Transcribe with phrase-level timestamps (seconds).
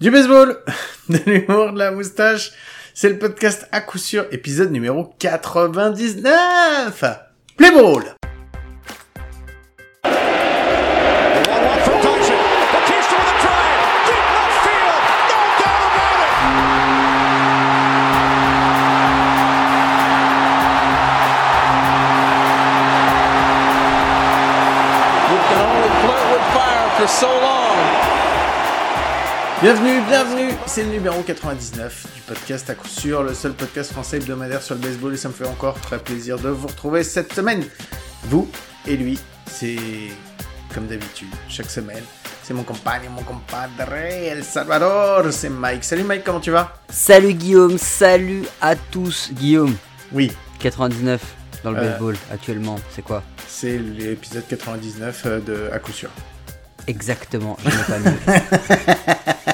[0.00, 0.56] Du baseball,
[1.10, 2.52] de l'humour, de la moustache,
[2.94, 7.04] c'est le podcast à coup sûr, épisode numéro 99
[7.58, 8.14] Play ball
[29.62, 34.16] Bienvenue, bienvenue, c'est le numéro 99 du podcast à coup sûr, le seul podcast français
[34.16, 37.32] hebdomadaire sur le baseball et ça me fait encore très plaisir de vous retrouver cette
[37.34, 37.62] semaine.
[38.24, 38.48] Vous
[38.86, 39.76] et lui, c'est
[40.74, 42.02] comme d'habitude, chaque semaine.
[42.42, 45.84] C'est mon compagne, mon compadre, El Salvador, c'est Mike.
[45.84, 46.72] Salut Mike, comment tu vas?
[46.88, 49.30] Salut Guillaume, salut à tous.
[49.34, 49.76] Guillaume,
[50.12, 51.20] Oui, 99
[51.64, 51.90] dans le Euh.
[51.90, 53.22] baseball actuellement, c'est quoi?
[53.46, 56.08] C'est l'épisode 99 euh, de à coup sûr.
[56.86, 58.16] Exactement, je n'ai pas mis.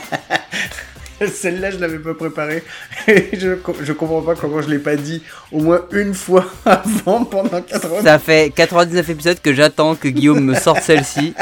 [1.32, 2.62] Celle-là, je l'avais pas préparée.
[3.08, 7.24] Et je, je comprends pas comment je l'ai pas dit au moins une fois avant
[7.24, 11.34] pendant 80 Ça fait 99 épisodes que j'attends que Guillaume me sorte celle-ci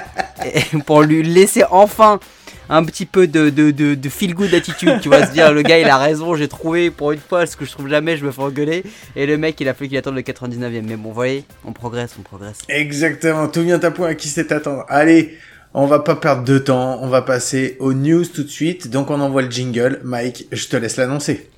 [0.86, 2.20] pour lui laisser enfin
[2.68, 5.62] un petit peu de, de, de, de feel good attitude, tu vois, se dire le
[5.62, 8.24] gars il a raison, j'ai trouvé pour une fois ce que je trouve jamais, je
[8.24, 8.84] me fais engueuler
[9.16, 10.82] et le mec il a fallu qu'il attende le 99e.
[10.82, 12.58] Mais bon, vous voyez, on progresse, on progresse.
[12.68, 14.84] Exactement, tout vient à point à qui c'est attendre.
[14.88, 15.36] Allez,
[15.74, 18.88] on va pas perdre de temps, on va passer aux news tout de suite.
[18.88, 20.00] Donc on envoie le jingle.
[20.04, 21.50] Mike, je te laisse l'annoncer.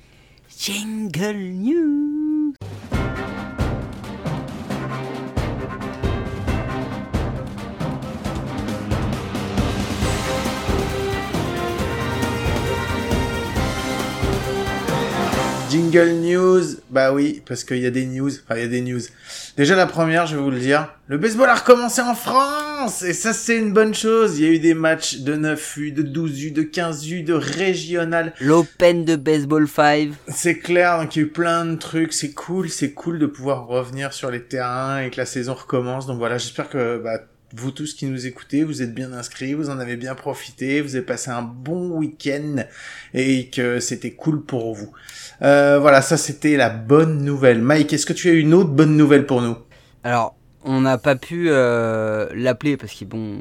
[0.59, 2.06] Jingle News
[15.77, 18.81] Jingle news, bah oui, parce qu'il y a des news, enfin il y a des
[18.81, 18.99] news.
[19.57, 23.13] Déjà la première, je vais vous le dire, le baseball a recommencé en France et
[23.13, 24.39] ça c'est une bonne chose.
[24.39, 27.21] Il y a eu des matchs de 9 U, de 12 U, de 15 U,
[27.21, 28.33] de régional.
[28.39, 30.13] L'Open de Baseball 5.
[30.29, 33.27] C'est clair, donc il y a eu plein de trucs, c'est cool, c'est cool de
[33.27, 36.07] pouvoir revenir sur les terrains et que la saison recommence.
[36.07, 37.19] Donc voilà, j'espère que bah,
[37.55, 40.95] vous tous qui nous écoutez, vous êtes bien inscrits, vous en avez bien profité, vous
[40.95, 42.63] avez passé un bon week-end
[43.13, 44.91] et que c'était cool pour vous.
[45.41, 47.61] Euh, voilà, ça c'était la bonne nouvelle.
[47.61, 49.57] Mike, est-ce que tu as une autre bonne nouvelle pour nous?
[50.03, 53.37] Alors, on n'a pas pu euh, l'appeler parce que bon,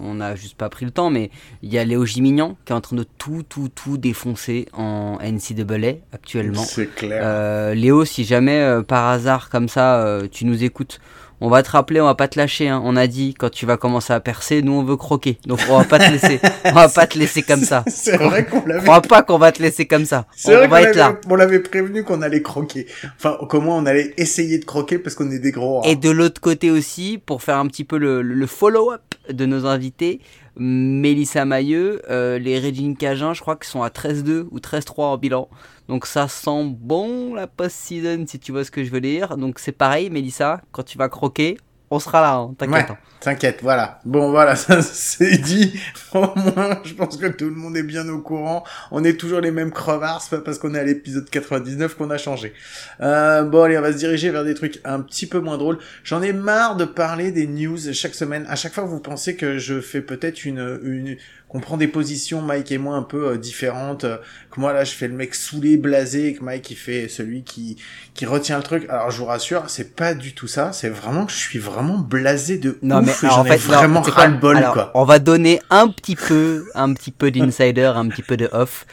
[0.00, 1.30] on n'a juste pas pris le temps, mais
[1.62, 5.18] il y a Léo Gimignan qui est en train de tout, tout, tout défoncer en
[5.22, 6.62] NCAA actuellement.
[6.62, 7.22] C'est clair.
[7.24, 11.00] Euh, Léo, si jamais euh, par hasard comme ça tu nous écoutes,
[11.40, 12.68] on va te rappeler, on va pas te lâcher.
[12.68, 12.80] hein.
[12.84, 15.78] On a dit quand tu vas commencer à percer, nous on veut croquer, donc on
[15.78, 17.84] va pas te laisser, on va pas te laisser comme ça.
[17.88, 20.26] C'est vrai qu'on l'avait Crois pas qu'on va te laisser comme ça.
[20.44, 21.08] Vrai On va être là.
[21.08, 22.86] l'avait- on l'avait prévenu qu'on allait croquer.
[23.16, 25.82] Enfin, comment on allait essayer de croquer parce qu'on est des gros.
[25.84, 29.66] Et de l'autre côté aussi, pour faire un petit peu le, le follow-up de nos
[29.66, 30.20] invités,
[30.56, 35.16] Mélissa Mailleux, euh, les Régine Cajun, je crois qu'ils sont à 13-2 ou 13-3 en
[35.16, 35.48] bilan.
[35.88, 39.36] Donc ça sent bon la post-season, si tu vois ce que je veux dire.
[39.36, 41.58] Donc c'est pareil, Mélissa, quand tu vas croquer,
[41.90, 42.90] on sera là, hein, t'inquiète.
[42.90, 42.98] Ouais, hein.
[43.20, 44.00] t'inquiète, voilà.
[44.04, 45.80] Bon, voilà, ça c'est dit.
[46.12, 48.64] Au moins, je pense que tout le monde est bien au courant.
[48.90, 52.10] On est toujours les mêmes crevards, c'est pas parce qu'on est à l'épisode 99 qu'on
[52.10, 52.52] a changé.
[53.00, 55.78] Euh, bon, allez, on va se diriger vers des trucs un petit peu moins drôles.
[56.04, 58.44] J'en ai marre de parler des news chaque semaine.
[58.48, 61.16] À chaque fois, vous pensez que je fais peut-être une, une,
[61.48, 64.04] qu'on prend des positions, Mike et moi, un peu euh, différentes.
[64.04, 64.18] euh,
[64.50, 67.42] que moi, là, je fais le mec saoulé, blasé, et que Mike, il fait celui
[67.42, 67.76] qui,
[68.14, 68.86] qui retient le truc.
[68.90, 70.72] Alors, je vous rassure, c'est pas du tout ça.
[70.72, 73.22] C'est vraiment que je suis vraiment blasé de Non ouf.
[73.22, 74.90] mais j'en en ai fait, vraiment c'est quoi ras le bol, Alors, quoi.
[74.94, 78.84] On va donner un petit peu, un petit peu d'insider, un petit peu de off.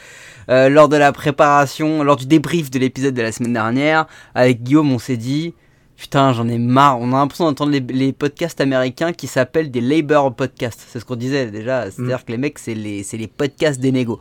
[0.48, 4.62] Euh, lors de la préparation, lors du débrief de l'épisode de la semaine dernière, avec
[4.62, 5.54] Guillaume, on s'est dit,
[5.96, 6.98] putain, j'en ai marre.
[7.00, 10.84] On a l'impression d'entendre les, les podcasts américains qui s'appellent des labor podcasts.
[10.88, 11.90] C'est ce qu'on disait déjà.
[11.90, 14.20] C'est-à-dire que les mecs, c'est les, les podcasts des négos.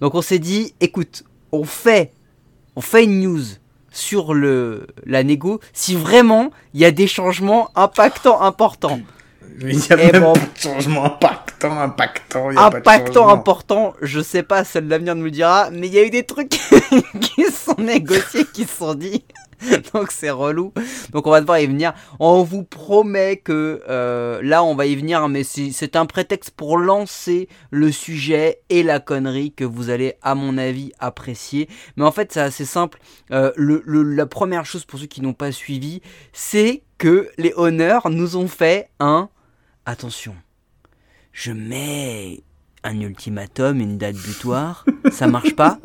[0.00, 2.12] Donc on s'est dit, écoute, on fait,
[2.76, 3.42] on fait une news
[3.90, 9.00] sur le la négo si vraiment il y a des changements impactants importants.
[9.62, 10.32] Mais il y a Et même bon.
[10.34, 12.50] pas de changement impactant, impactant.
[12.50, 15.86] Y a pas de impactant important, je sais pas, seul l'avenir nous le dira, mais
[15.86, 16.50] il y a eu des trucs
[17.20, 19.24] qui sont négociés, qui se sont dit.
[19.94, 20.72] Donc c'est relou.
[21.10, 21.92] Donc on va devoir y venir.
[22.18, 26.78] On vous promet que euh, là on va y venir, mais c'est un prétexte pour
[26.78, 31.68] lancer le sujet et la connerie que vous allez, à mon avis, apprécier.
[31.96, 32.98] Mais en fait c'est assez simple.
[33.32, 36.02] Euh, la première chose pour ceux qui n'ont pas suivi,
[36.32, 39.28] c'est que les honneurs nous ont fait un...
[39.84, 40.34] Attention,
[41.32, 42.42] je mets
[42.86, 45.78] un ultimatum, une date butoir, ça marche pas,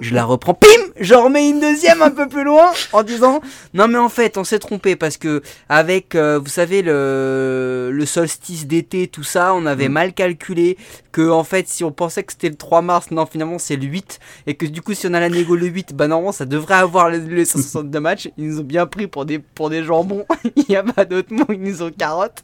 [0.00, 0.66] je la reprends, pim,
[1.00, 3.40] j'en remets une deuxième un peu plus loin en disant
[3.74, 8.06] non mais en fait on s'est trompé parce que avec euh, vous savez le, le
[8.06, 9.92] solstice d'été tout ça on avait Mm.
[9.92, 10.76] mal calculé
[11.12, 13.84] que en fait si on pensait que c'était le 3 mars non finalement c'est le
[13.86, 16.44] 8 et que du coup si on a la négo le 8 bah normalement ça
[16.44, 19.82] devrait avoir les, les 162 matchs ils nous ont bien pris pour des pour des
[19.82, 20.24] jambons
[20.56, 22.42] il n'y a pas d'autre mot ils nous ont carottes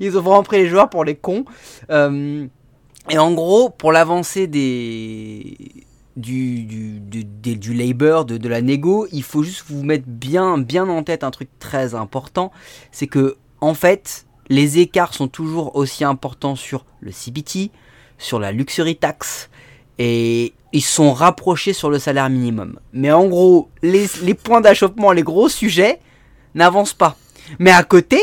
[0.00, 1.44] ils ont vraiment pris les joueurs pour les cons
[1.90, 2.46] Euh,
[3.10, 5.84] et en gros pour l'avancée des
[6.16, 10.58] du, du, du, du labor, de, de la négo, il faut juste vous mettre bien,
[10.58, 12.52] bien en tête un truc très important,
[12.90, 17.70] c'est que en fait, les écarts sont toujours aussi importants sur le CBT,
[18.18, 19.48] sur la luxury tax,
[19.98, 22.78] et ils sont rapprochés sur le salaire minimum.
[22.92, 26.00] Mais en gros, les, les points d'achoppement, les gros sujets,
[26.54, 27.16] n'avancent pas.
[27.58, 28.20] Mais à côté,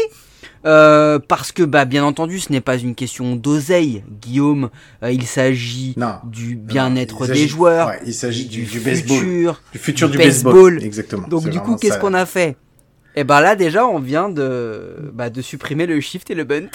[0.66, 4.70] euh, parce que bah bien entendu, ce n'est pas une question d'oseille, Guillaume.
[5.04, 5.96] euh, il s'agit
[6.26, 8.84] du bien-être des s'agit- joueur, ouais, il s'agit du, du futur.
[8.92, 9.56] baseball.
[9.72, 10.54] Du futur du du, baseball.
[10.54, 10.84] baseball.
[10.84, 11.28] Exactement.
[11.28, 12.58] Donc du coup, qu'est-ce qu'on a fait?
[13.16, 16.68] Eh ben là déjà, on vient de, bah, de supprimer le shift et le bunt.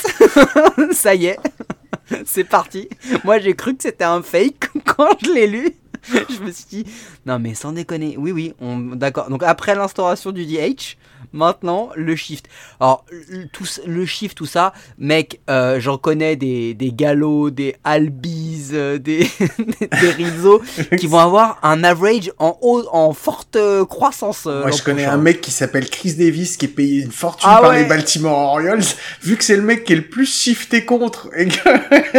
[0.93, 1.39] ça y est,
[2.27, 2.89] c'est parti.
[3.25, 5.69] Moi, j'ai cru que c'était un fake quand je l'ai lu.
[6.29, 6.85] Je me suis dit,
[7.27, 8.79] non mais sans déconner, oui oui, on...
[8.79, 9.29] d'accord.
[9.31, 10.97] Donc après l'instauration du DH,
[11.33, 12.47] maintenant le shift.
[12.81, 17.77] Alors le- tout, le shift, tout ça, mec, euh, j'en connais des, des galops, des
[17.85, 19.27] albies, euh, des,
[20.01, 20.61] des rizos
[20.99, 24.45] qui vont avoir un average en haut, en forte euh, croissance.
[24.47, 25.19] euh, Moi, je connais prochain.
[25.19, 27.83] un mec qui s'appelle Chris Davis qui est payé une fortune Ah par ouais.
[27.83, 28.83] les Baltimore Orioles.
[29.23, 31.55] Vu que c'est le mec qui est le plus shifté contre et que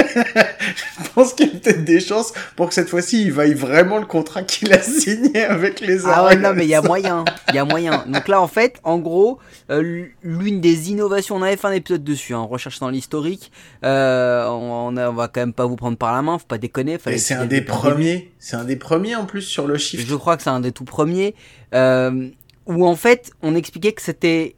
[0.05, 3.74] je pense qu'il y a peut-être des chances pour que cette fois-ci il vaille vraiment
[3.83, 6.13] le contrat qu'il a signé avec les Orioles.
[6.15, 7.25] Ah ouais, non, mais il y a moyen.
[7.49, 8.05] Il y a moyen.
[8.07, 9.39] Donc là, en fait, en gros,
[9.69, 13.51] euh, l'une des innovations, on avait fait un épisode dessus, hein, recherche dans l'historique.
[13.83, 16.97] Euh, on, on, va quand même pas vous prendre par la main, faut pas déconner.
[16.97, 18.31] fallait c'est un des premiers.
[18.39, 20.07] C'est un des premiers en plus sur le shift.
[20.07, 21.35] Je crois que c'est un des tout premiers.
[21.73, 22.29] euh,
[22.67, 24.55] où en fait, on expliquait que c'était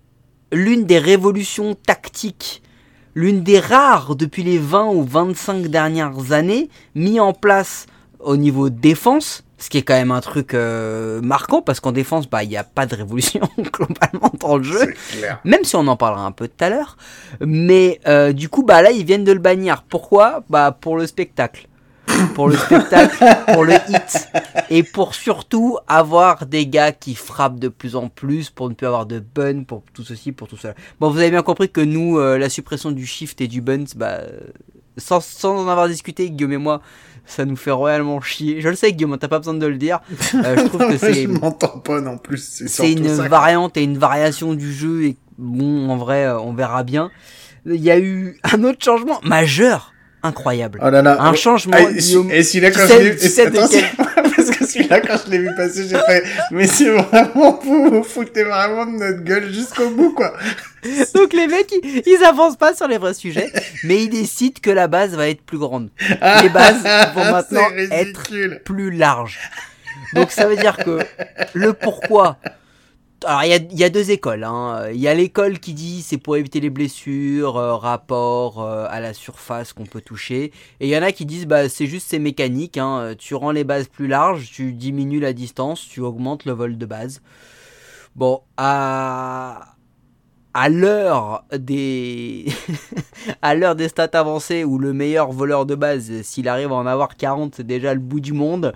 [0.51, 2.61] l'une des révolutions tactiques,
[3.15, 7.85] l'une des rares depuis les 20 ou 25 dernières années, mis en place
[8.19, 9.43] au niveau défense.
[9.59, 12.57] Ce qui est quand même un truc euh, marquant parce qu'en défense, bah, il n'y
[12.57, 14.93] a pas de révolution globalement dans le jeu.
[15.45, 16.95] Même si on en parlera un peu tout à l'heure.
[17.41, 19.83] Mais euh, du coup, bah là, ils viennent de le bannir.
[19.89, 20.43] Pourquoi?
[20.49, 21.67] Bah pour le spectacle.
[22.35, 23.17] Pour le spectacle,
[23.53, 24.29] pour le hit.
[24.69, 28.87] Et pour surtout avoir des gars qui frappent de plus en plus, pour ne plus
[28.87, 30.73] avoir de bun, pour tout ceci, pour tout cela.
[30.99, 33.85] Bon, vous avez bien compris que nous, euh, la suppression du shift et du bunt,
[33.95, 34.21] bah,
[34.97, 36.81] sans, sans en avoir discuté, Guillaume et moi,
[37.25, 38.61] ça nous fait royalement chier.
[38.61, 39.99] Je le sais, Guillaume, t'as pas besoin de le dire.
[40.35, 42.37] Euh, je trouve que c'est je m'entends pas non plus.
[42.67, 43.27] C'est une ça.
[43.27, 47.11] variante et une variation du jeu et bon en vrai euh, on verra bien
[47.67, 51.21] il y a eu un autre changement majeur incroyable Oh là là.
[51.21, 52.31] un changement Ah, et Guillaume.
[52.31, 55.87] et celui-là, Tu quand sais- je sais parce que celui-là, quand je l'ai vu passer,
[55.87, 60.33] j'ai fait, mais c'est vraiment, vous vous foutez vraiment de notre gueule jusqu'au bout, quoi.
[61.15, 63.51] donc les mecs ils, ils avancent pas sur les vrais sujets
[63.83, 65.89] mais ils décident que la base va être plus grande
[66.41, 69.39] les bases vont maintenant être plus larges
[70.13, 70.99] donc ça veut dire que
[71.53, 72.37] le pourquoi
[73.25, 74.43] alors il y a, il y a deux écoles.
[74.43, 74.89] hein.
[74.93, 78.99] Il y a l'école qui dit c'est pour éviter les blessures, euh, rapport euh, à
[78.99, 80.51] la surface qu'on peut toucher.
[80.79, 82.77] Et il y en a qui disent bah c'est juste c'est mécanique.
[82.77, 83.15] Hein.
[83.17, 86.85] Tu rends les bases plus larges, tu diminues la distance, tu augmentes le vol de
[86.85, 87.21] base.
[88.15, 89.76] Bon à
[90.59, 92.47] à l'heure des
[93.43, 93.53] à
[93.87, 97.67] stats avancées où le meilleur voleur de base s'il arrive à en avoir 40 c'est
[97.67, 98.73] déjà le bout du monde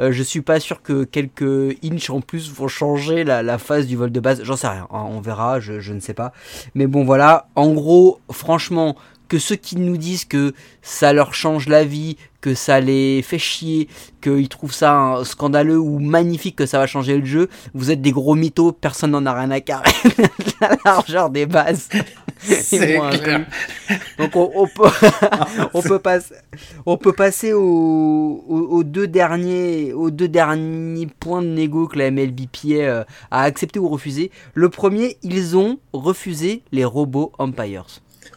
[0.00, 3.86] euh, je suis pas sûr que quelques inches en plus vont changer la, la phase
[3.86, 4.42] du vol de base.
[4.42, 6.32] J'en sais rien, hein, on verra, je ne sais pas.
[6.74, 8.96] Mais bon voilà, en gros, franchement,
[9.28, 10.52] que ceux qui nous disent que
[10.82, 13.88] ça leur change la vie, que ça les fait chier,
[14.20, 18.02] qu'ils trouvent ça un scandaleux ou magnifique que ça va changer le jeu, vous êtes
[18.02, 19.90] des gros mythos, personne n'en a rien à carrer
[20.60, 21.88] la largeur des bases.
[22.42, 23.46] C'est clair.
[24.18, 24.90] Donc on, on peut,
[25.74, 26.34] on peut passer,
[26.84, 31.96] on peut passer aux, aux- aux deux derniers, aux deux derniers points de négo que
[31.98, 34.32] la MLBPA euh, a accepté ou refusé.
[34.54, 37.86] Le premier, ils ont refusé les robots umpires.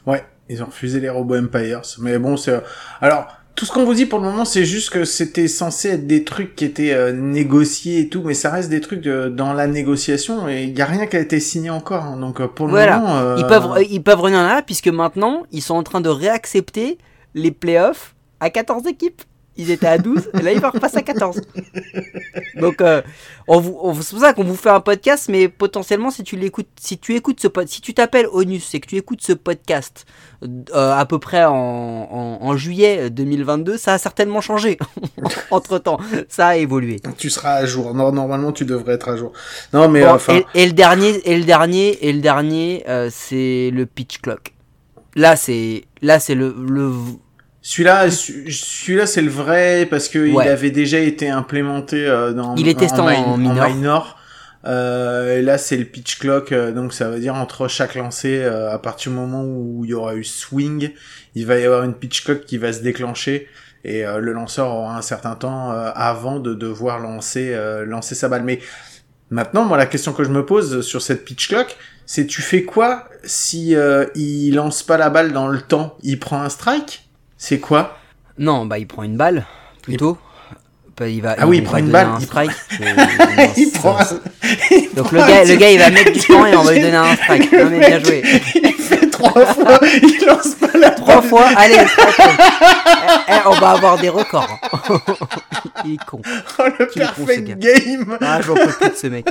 [0.06, 1.82] Ouais, ils ont refusé les robots Empires.
[2.00, 2.62] Mais bon, c'est...
[3.02, 6.08] Alors, tout ce qu'on vous dit pour le moment, c'est juste que c'était censé être
[6.08, 9.54] des trucs qui étaient euh, négociés et tout, mais ça reste des trucs de- dans
[9.54, 12.04] la négociation et il y a rien qui a été signé encore.
[12.04, 12.18] hein.
[12.18, 13.00] Donc euh, pour le Voilà.
[13.00, 13.18] moment...
[13.18, 16.98] euh, Ils peuvent, ils peuvent revenir là puisque maintenant ils sont en train de réaccepter
[17.34, 19.22] les playoffs à 14 équipes.
[19.58, 21.42] Ils étaient à 12, et là ils vont repasser à 14.
[22.60, 23.02] Donc euh,
[23.48, 26.68] on vous, c'est pour ça qu'on vous fait un podcast, mais potentiellement si tu l'écoutes,
[26.80, 30.06] si tu écoutes ce si tu t'appelles Onus et que tu écoutes ce podcast
[30.44, 34.78] euh, à peu près en, en, juillet 2022, ça a certainement changé.
[35.52, 37.00] Entre temps, ça a évolué.
[37.18, 37.94] Tu seras à jour.
[37.94, 39.32] Non, normalement tu devrais être à jour.
[39.74, 40.42] Non mais enfin.
[40.54, 44.54] Et, le dernier, et le dernier, et le dernier, euh, c'est le pitch clock.
[45.16, 46.92] Là c'est, là c'est le, le
[47.68, 52.56] celui-là, celui-là, c'est le vrai parce que il avait déjà été implémenté euh, dans.
[52.58, 54.20] Il est testé en, minor.
[54.68, 58.40] Euh, et là, c'est le pitch clock, euh, donc ça veut dire entre chaque lancer,
[58.40, 60.92] euh, à partir du moment où il y aura eu swing,
[61.34, 63.48] il va y avoir une pitch clock qui va se déclencher
[63.84, 67.56] et le lanceur aura un certain temps avant de devoir lancer
[67.86, 68.42] lancer sa balle.
[68.42, 68.60] Mais
[69.30, 72.64] maintenant, moi, la question que je me pose sur cette pitch clock, c'est tu fais
[72.64, 73.76] quoi si
[74.16, 76.00] il lance pas la balle dans le temps?
[76.02, 77.05] Il prend un strike?
[77.48, 78.00] C'est quoi
[78.40, 79.46] Non, bah il prend une balle,
[79.84, 80.18] plutôt.
[80.98, 82.08] Bah, il va, ah oui, il prend une balle.
[82.08, 82.50] Un strike.
[83.56, 84.00] il prend
[84.96, 86.96] Donc le gars, le gars, il va mettre du temps et on va lui donner
[86.96, 87.52] un strike.
[87.54, 88.24] Non mais bien joué.
[89.18, 91.84] Trois fois, il lance pas la Trois fois, allez, eh,
[93.30, 94.60] eh, on va avoir des records.
[95.86, 96.22] il est con.
[96.60, 98.18] Oh le perfect game.
[98.22, 99.26] Ah, j'en peux plus de ce mec.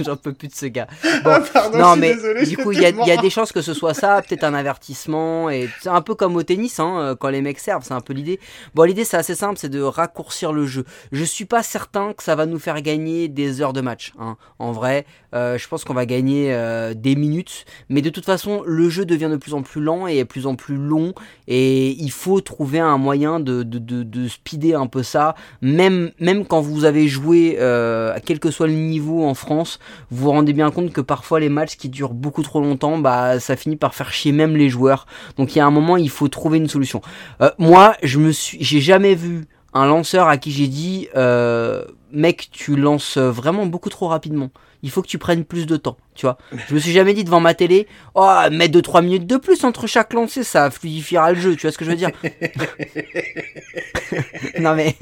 [0.00, 0.86] j'en peux plus de ce gars.
[1.24, 2.14] Bon, ah, non, mais
[2.44, 5.50] du coup, il y, a des chances que ce soit ça, peut-être un avertissement.
[5.50, 8.12] Et c'est un peu comme au tennis, hein, quand les mecs servent, c'est un peu
[8.12, 8.40] l'idée.
[8.74, 10.84] Bon, l'idée, c'est assez simple, c'est de raccourcir le jeu.
[11.12, 14.12] Je suis pas certain que ça va nous faire gagner des heures de match.
[14.18, 14.36] Hein.
[14.58, 17.51] En vrai, euh, je pense qu'on va gagner euh, des minutes.
[17.88, 20.46] Mais de toute façon, le jeu devient de plus en plus lent et de plus
[20.46, 21.14] en plus long.
[21.48, 25.34] Et il faut trouver un moyen de, de, de, speeder un peu ça.
[25.60, 29.78] Même, même quand vous avez joué, euh, quel que soit le niveau en France,
[30.10, 33.40] vous vous rendez bien compte que parfois les matchs qui durent beaucoup trop longtemps, bah
[33.40, 35.06] ça finit par faire chier même les joueurs.
[35.36, 37.02] Donc il y a un moment, il faut trouver une solution.
[37.40, 41.84] Euh, moi, je me suis, j'ai jamais vu un lanceur à qui j'ai dit, euh,
[42.12, 44.50] mec, tu lances vraiment beaucoup trop rapidement
[44.82, 46.38] il faut que tu prennes plus de temps, tu vois.
[46.68, 49.86] Je me suis jamais dit devant ma télé, oh, mettre 2-3 minutes de plus entre
[49.86, 52.10] chaque lancer, ça fluidifiera le jeu, tu vois ce que je veux dire
[54.60, 54.96] Non mais,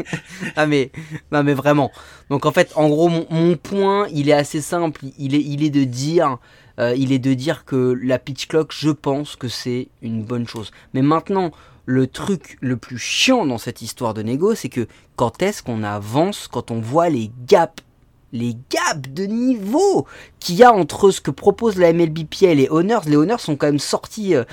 [0.56, 0.90] non mais,
[1.32, 1.90] non mais vraiment.
[2.28, 5.70] Donc en fait, en gros, mon, point, il est assez simple, il est, il est
[5.70, 6.38] de dire,
[6.78, 10.46] euh, il est de dire que la pitch clock, je pense que c'est une bonne
[10.46, 10.70] chose.
[10.94, 11.50] Mais maintenant,
[11.86, 15.82] le truc le plus chiant dans cette histoire de négo, c'est que quand est-ce qu'on
[15.82, 17.82] avance, quand on voit les gaps
[18.32, 20.06] les gaps de niveau
[20.38, 23.02] qu'il y a entre ce que propose la MLBPA et les Honors?
[23.06, 24.44] Les Honors sont quand même sortis, euh,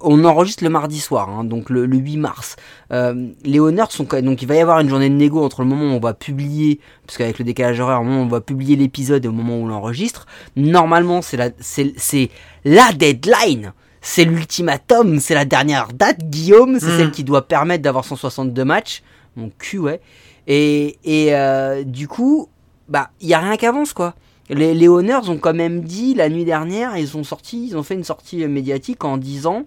[0.00, 2.56] on enregistre le mardi soir, hein, donc le, 8 mars.
[2.92, 5.44] Euh, les Honors sont quand même, donc il va y avoir une journée de négo
[5.44, 8.24] entre le moment où on va publier, parce qu'avec le décalage horaire, au moment où
[8.24, 10.26] on va publier l'épisode et au moment où on l'enregistre.
[10.56, 12.30] Normalement, c'est la, c'est, c'est
[12.64, 13.72] la deadline.
[14.08, 16.96] C'est l'ultimatum, c'est la dernière date, Guillaume, c'est mm.
[16.96, 19.02] celle qui doit permettre d'avoir 162 matchs.
[19.34, 20.00] Mon cul, ouais.
[20.46, 22.48] Et, et du coup,
[22.88, 24.14] bah, il y a rien qui avance, quoi.
[24.48, 27.82] Les, les Honors ont quand même dit la nuit dernière, ils ont sorti, ils ont
[27.82, 29.64] fait une sortie médiatique en disant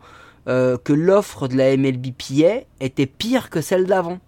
[0.48, 4.19] euh, que l'offre de la MLBPA était pire que celle d'avant.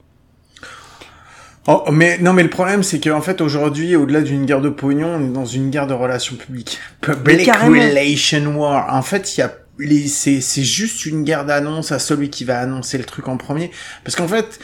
[1.68, 5.16] Oh, mais non, mais le problème, c'est qu'en fait, aujourd'hui, au-delà d'une guerre de pognon,
[5.16, 6.80] on est dans une guerre de relations publiques.
[7.02, 8.94] Public Relation War.
[8.94, 12.98] En fait, il y a c'est juste une guerre d'annonce à celui qui va annoncer
[12.98, 13.72] le truc en premier.
[14.04, 14.60] Parce qu'en fait,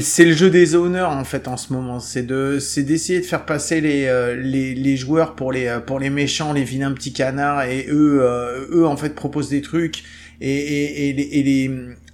[0.00, 2.00] c'est le jeu des owners en fait en ce moment.
[2.00, 5.80] C'est de c'est d'essayer de faire passer les, euh, les les joueurs pour les euh,
[5.80, 7.64] pour les méchants les vilains petits canards.
[7.64, 10.04] Et eux euh, eux en fait proposent des trucs.
[10.40, 11.70] Et et, et, les, et les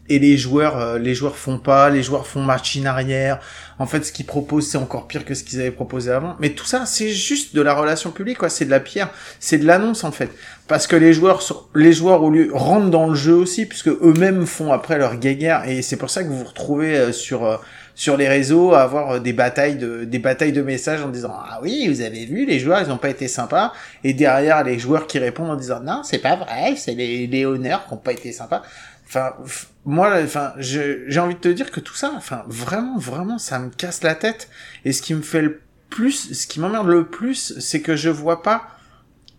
[0.09, 3.41] et les joueurs les joueurs font pas les joueurs font machine arrière.
[3.79, 6.37] En fait ce qu'ils proposent c'est encore pire que ce qu'ils avaient proposé avant.
[6.41, 8.49] Mais tout ça c'est juste de la relation publique quoi.
[8.49, 9.11] C'est de la pierre.
[9.41, 10.31] C'est de l'annonce en fait.
[10.69, 11.43] Parce que les joueurs
[11.75, 15.69] les joueurs au lieu rentrent dans le jeu aussi puisque eux-mêmes font après leur guéguerre.
[15.69, 17.57] Et c'est pour ça que vous vous retrouvez euh, sur euh,
[17.95, 21.33] sur les réseaux à avoir euh, des batailles de des batailles de messages en disant
[21.35, 23.73] ah oui vous avez vu les joueurs ils ont pas été sympas
[24.05, 27.47] et derrière les joueurs qui répondent en disant non c'est pas vrai c'est les les
[27.47, 28.63] honneurs qui ont pas été sympas
[29.07, 29.35] enfin
[29.85, 33.71] moi enfin j'ai envie de te dire que tout ça enfin vraiment vraiment ça me
[33.71, 34.49] casse la tête
[34.85, 35.61] et ce qui me fait le
[35.91, 38.77] plus ce qui m'emmerde le plus c'est que je vois pas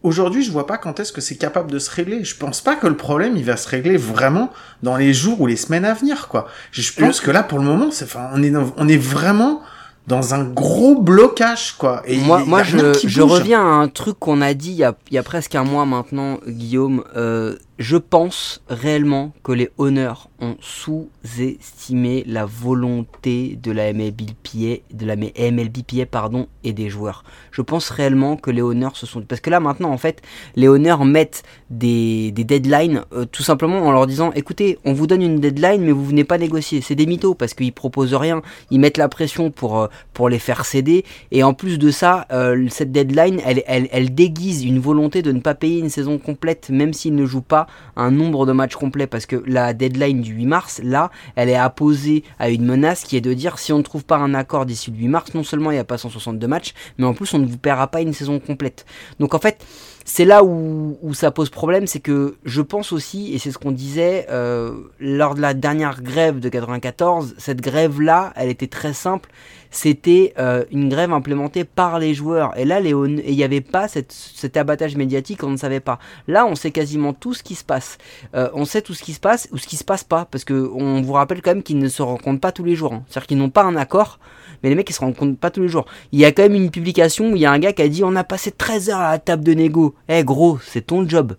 [0.04, 2.24] aujourd'hui, je vois pas quand est-ce que c'est capable de se régler.
[2.24, 4.52] Je pense pas que le problème, il va se régler vraiment
[4.84, 6.48] dans les jours ou les semaines à venir, quoi.
[6.72, 9.62] Je pense que là, pour le moment, c'est, enfin, on est, on est vraiment
[10.08, 12.02] dans un gros blocage, quoi.
[12.06, 14.96] Et moi, moi je, je reviens à un truc qu'on a dit il y a,
[15.10, 17.04] il y a presque un mois maintenant, Guillaume.
[17.16, 25.06] Euh, je pense réellement que les honneurs ont sous-estimé la volonté de la MLBPA, de
[25.06, 27.24] la MLBPA pardon, et des joueurs.
[27.52, 29.22] Je pense réellement que les honneurs se sont...
[29.22, 30.22] Parce que là maintenant en fait,
[30.56, 35.22] les honneurs mettent des, deadlines euh, tout simplement en leur disant écoutez, on vous donne
[35.22, 36.82] une deadline mais vous venez pas négocier.
[36.82, 38.42] C'est des mythos parce qu'ils proposent rien.
[38.72, 41.06] Ils mettent la pression pour, euh, pour les faire céder.
[41.32, 45.32] Et en plus de ça, euh, cette deadline, elle, elle, elle déguise une volonté de
[45.32, 48.76] ne pas payer une saison complète même s'ils ne jouent pas un nombre de matchs
[48.76, 53.04] complets parce que la deadline du 8 mars, là, elle est apposée à une menace
[53.04, 55.34] qui est de dire si on ne trouve pas un accord d'ici le 8 mars,
[55.34, 57.88] non seulement il n'y a pas 162 matchs, mais en plus on ne vous paiera
[57.88, 58.86] pas une saison complète.
[59.20, 59.66] Donc en fait,
[60.10, 63.74] c'est là où, ça pose problème, c'est que je pense aussi, et c'est ce qu'on
[63.74, 64.72] disait euh,
[65.02, 69.30] lors de la dernière grève de 94, cette grève-là, elle était très simple,
[69.70, 72.58] c'était euh, une grève implémentée par les joueurs.
[72.58, 76.00] Et là, il n'y avait pas cet abattage médiatique, on ne savait pas.
[76.30, 77.98] Là, on sait quasiment tout ce qui se passe.
[78.34, 80.46] Euh, on sait tout ce qui se passe ou ce qui se passe pas, parce
[80.46, 82.94] que on vous rappelle quand même qu'ils ne se rencontrent pas tous les jours.
[82.94, 83.04] Hein.
[83.10, 84.20] C'est-à-dire qu'ils n'ont pas un accord
[84.62, 85.86] mais les mecs ils se rendent compte pas tous les jours.
[86.12, 87.88] Il y a quand même une publication où il y a un gars qui a
[87.88, 89.96] dit on a passé 13 heures à la table de négo.
[90.10, 91.36] Eh gros, c'est ton job.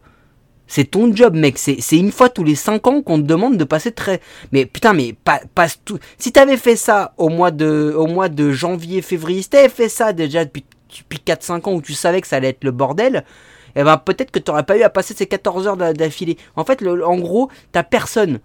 [0.68, 1.56] C'est ton job, mec.
[1.58, 4.20] C'est une fois tous les 5 ans qu'on te demande de passer très.
[4.52, 5.16] Mais putain, mais
[5.54, 5.98] passe tout.
[6.18, 9.88] Si t'avais fait ça au mois de, au mois de janvier, février, si t'avais fait
[9.88, 13.24] ça déjà depuis, depuis 4-5 ans où tu savais que ça allait être le bordel,
[13.76, 16.36] eh ben peut-être que t'aurais pas eu à passer ces 14 heures d'affilée.
[16.54, 18.38] En fait, en gros, t'as personne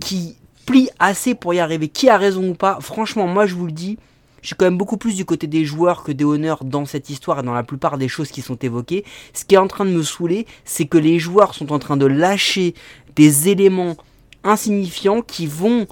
[0.00, 0.37] qui
[0.68, 1.88] plie assez pour y arriver.
[1.88, 3.98] Qui a raison ou pas Franchement, moi je vous le dis,
[4.42, 7.08] je suis quand même beaucoup plus du côté des joueurs que des honneurs dans cette
[7.08, 9.04] histoire et dans la plupart des choses qui sont évoquées.
[9.32, 11.96] Ce qui est en train de me saouler, c'est que les joueurs sont en train
[11.96, 12.74] de lâcher
[13.16, 13.96] des éléments
[14.44, 15.86] insignifiants qui vont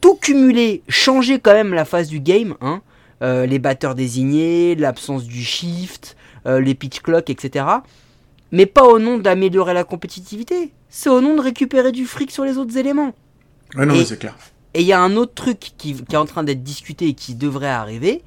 [0.00, 2.56] tout cumuler, changer quand même la phase du game.
[2.60, 2.82] Hein.
[3.22, 7.66] Euh, les batteurs désignés, l'absence du shift, euh, les pitch clock, etc.
[8.50, 10.72] Mais pas au nom d'améliorer la compétitivité.
[10.88, 13.14] C'est au nom de récupérer du fric sur les autres éléments.
[13.76, 14.36] Ouais, non, c'est clair.
[14.74, 17.34] Et il y a un autre truc qui, est en train d'être discuté et qui
[17.34, 18.22] devrait arriver.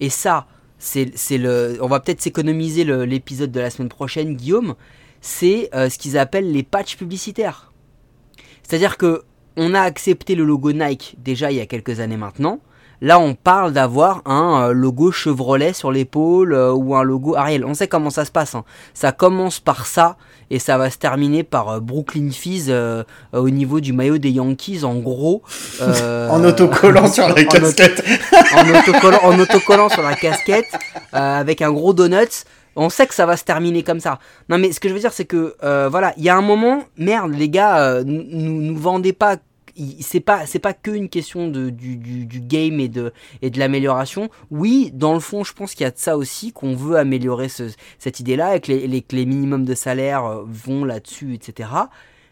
[0.00, 0.46] Et ça,
[0.78, 1.78] c'est le.
[1.80, 4.74] On va peut-être s'économiser l'épisode de la semaine prochaine, Guillaume.
[5.20, 7.72] C'est euh, ce qu'ils appellent les patchs publicitaires.
[8.62, 9.22] C'est-à-dire que
[9.56, 12.60] on a accepté le logo Nike déjà il y a quelques années maintenant.
[13.00, 17.64] Là, on parle d'avoir un euh, logo Chevrolet sur l'épaule euh, ou un logo Ariel.
[17.64, 18.54] On sait comment ça se passe.
[18.54, 18.64] Hein.
[18.92, 20.16] Ça commence par ça
[20.50, 22.72] et ça va se terminer par euh, Brooklyn Fizz
[23.32, 24.84] au niveau du maillot des Yankees.
[24.84, 25.42] En gros,
[25.80, 28.04] en autocollant sur la casquette.
[28.54, 30.76] en, autocollant, en autocollant sur la casquette
[31.12, 32.44] avec un gros donut
[32.80, 34.20] on sait que ça va se terminer comme ça.
[34.48, 35.56] Non mais ce que je veux dire c'est que
[35.88, 39.36] voilà, il y a un moment, merde les gars, nous, nous vendez pas
[40.00, 43.58] c'est pas c'est pas que une question de, du, du, game et de et de
[43.58, 44.30] l'amélioration.
[44.50, 47.48] Oui, dans le fond, je pense qu'il y a de ça aussi qu'on veut améliorer
[47.48, 51.70] cette idée-là et que les, les, minimums de salaire euh, vont là-dessus, etc.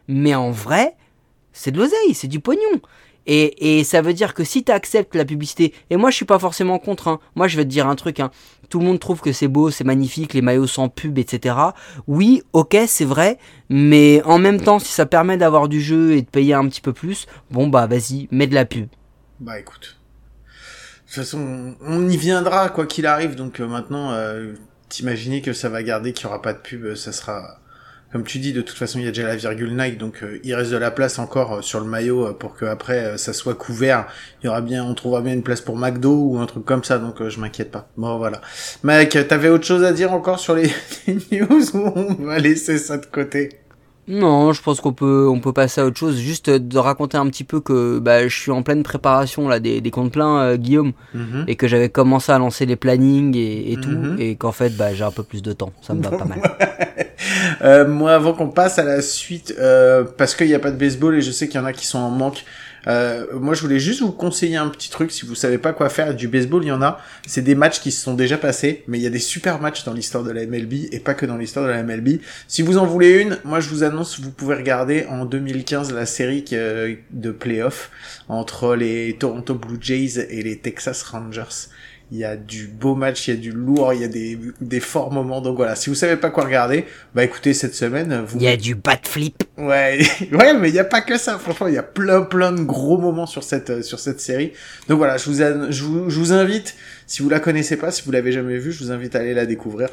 [0.08, 0.96] Mais en vrai,
[1.52, 2.80] c'est de l'oseille, c'est du pognon.
[3.28, 6.24] Et, et, ça veut dire que si tu acceptes la publicité, et moi je suis
[6.24, 8.30] pas forcément contre, hein, moi je vais te dire un truc, hein,
[8.68, 11.56] tout le monde trouve que c'est beau, c'est magnifique, les maillots sans pub, etc.
[12.06, 16.22] Oui, ok, c'est vrai, mais en même temps, si ça permet d'avoir du jeu et
[16.22, 18.88] de payer un petit peu plus, bon bah vas-y, mets de la pub.
[19.40, 19.98] Bah écoute.
[20.46, 24.54] De toute façon, on y viendra quoi qu'il arrive, donc euh, maintenant, euh,
[24.88, 27.60] t'imaginer que ça va garder, qu'il y aura pas de pub, ça sera
[28.12, 30.38] comme tu dis, de toute façon, il y a déjà la virgule Nike, donc euh,
[30.44, 33.32] il reste de la place encore euh, sur le maillot euh, pour que après ça
[33.32, 34.06] soit couvert.
[34.42, 36.84] Il y aura bien, on trouvera bien une place pour McDo ou un truc comme
[36.84, 37.88] ça, donc je m'inquiète pas.
[37.96, 38.40] Bon voilà.
[38.84, 40.70] Mec, t'avais autre chose à dire encore sur les
[41.32, 43.65] news ou on va laisser ça de côté?
[44.08, 46.18] Non, je pense qu'on peut, on peut passer à autre chose.
[46.18, 49.80] Juste de raconter un petit peu que bah, je suis en pleine préparation là des,
[49.80, 51.44] des comptes pleins, euh, Guillaume, mhm.
[51.48, 54.16] et que j'avais commencé à lancer les plannings et, tout, mhm.
[54.20, 55.72] et qu'en fait bah, j'ai un peu plus de temps.
[55.82, 56.40] Ça me va pas mal.
[57.62, 60.78] euh, moi, avant qu'on passe à la suite, euh, parce qu'il n'y a pas de
[60.78, 62.44] baseball et je sais qu'il y en a qui sont en manque,
[62.86, 65.10] euh, moi, je voulais juste vous conseiller un petit truc.
[65.10, 67.00] Si vous savez pas quoi faire, du baseball, il y en a.
[67.26, 69.84] C'est des matchs qui se sont déjà passés, mais il y a des super matchs
[69.84, 72.20] dans l'histoire de la MLB et pas que dans l'histoire de la MLB.
[72.48, 76.06] Si vous en voulez une, moi, je vous annonce, vous pouvez regarder en 2015 la
[76.06, 77.90] série de playoff
[78.28, 81.70] entre les Toronto Blue Jays et les Texas Rangers
[82.12, 84.38] il y a du beau match, il y a du lourd, il y a des,
[84.60, 85.40] des forts moments.
[85.40, 88.24] Donc voilà, si vous savez pas quoi regarder, bah écoutez cette semaine.
[88.26, 88.38] Vous...
[88.38, 89.42] Il y a du bat flip.
[89.58, 90.00] Ouais,
[90.32, 91.38] ouais, mais il y a pas que ça.
[91.38, 94.52] Franchement, il y a plein plein de gros moments sur cette sur cette série.
[94.88, 96.76] Donc voilà, je vous, je vous, je vous invite,
[97.08, 99.34] si vous la connaissez pas, si vous l'avez jamais vue, je vous invite à aller
[99.34, 99.88] la découvrir.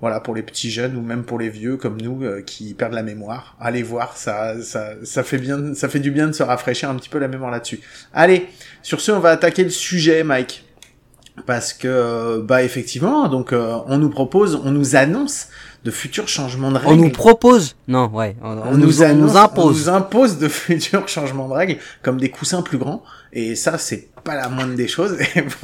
[0.00, 2.92] Voilà, pour les petits jeunes ou même pour les vieux comme nous euh, qui perdent
[2.92, 6.44] la mémoire, allez voir, ça, ça, ça fait bien, ça fait du bien de se
[6.44, 7.80] rafraîchir un petit peu la mémoire là-dessus.
[8.14, 8.46] Allez,
[8.80, 10.67] sur ce, on va attaquer le sujet, Mike
[11.46, 15.48] parce que bah effectivement donc euh, on nous propose on nous annonce
[15.84, 17.02] de futurs changements de On règles.
[17.02, 17.76] nous propose?
[17.86, 18.34] Non, ouais.
[18.42, 19.76] On, on On nous, on annonce- nous on impose.
[19.86, 23.02] nous impose de futurs changements de règles, comme des coussins plus grands.
[23.32, 25.16] Et ça, c'est pas la moindre des choses.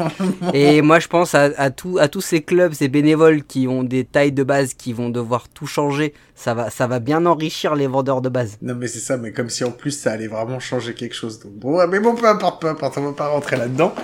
[0.53, 3.83] Et moi, je pense à, à, tout- à tous ces clubs, ces bénévoles qui ont
[3.83, 6.13] des tailles de base qui vont devoir tout changer.
[6.35, 8.59] Ça va, ça va bien enrichir les vendeurs de base.
[8.63, 11.41] Non mais c'est ça, mais comme si en plus ça allait vraiment changer quelque chose.
[11.41, 13.95] Donc bon, ouais, mais bon, peu importe, peu importe, on va pas rentrer là-dedans.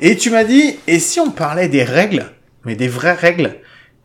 [0.00, 2.26] Et tu m'as dit, et si on parlait des règles,
[2.64, 3.56] mais des vraies règles,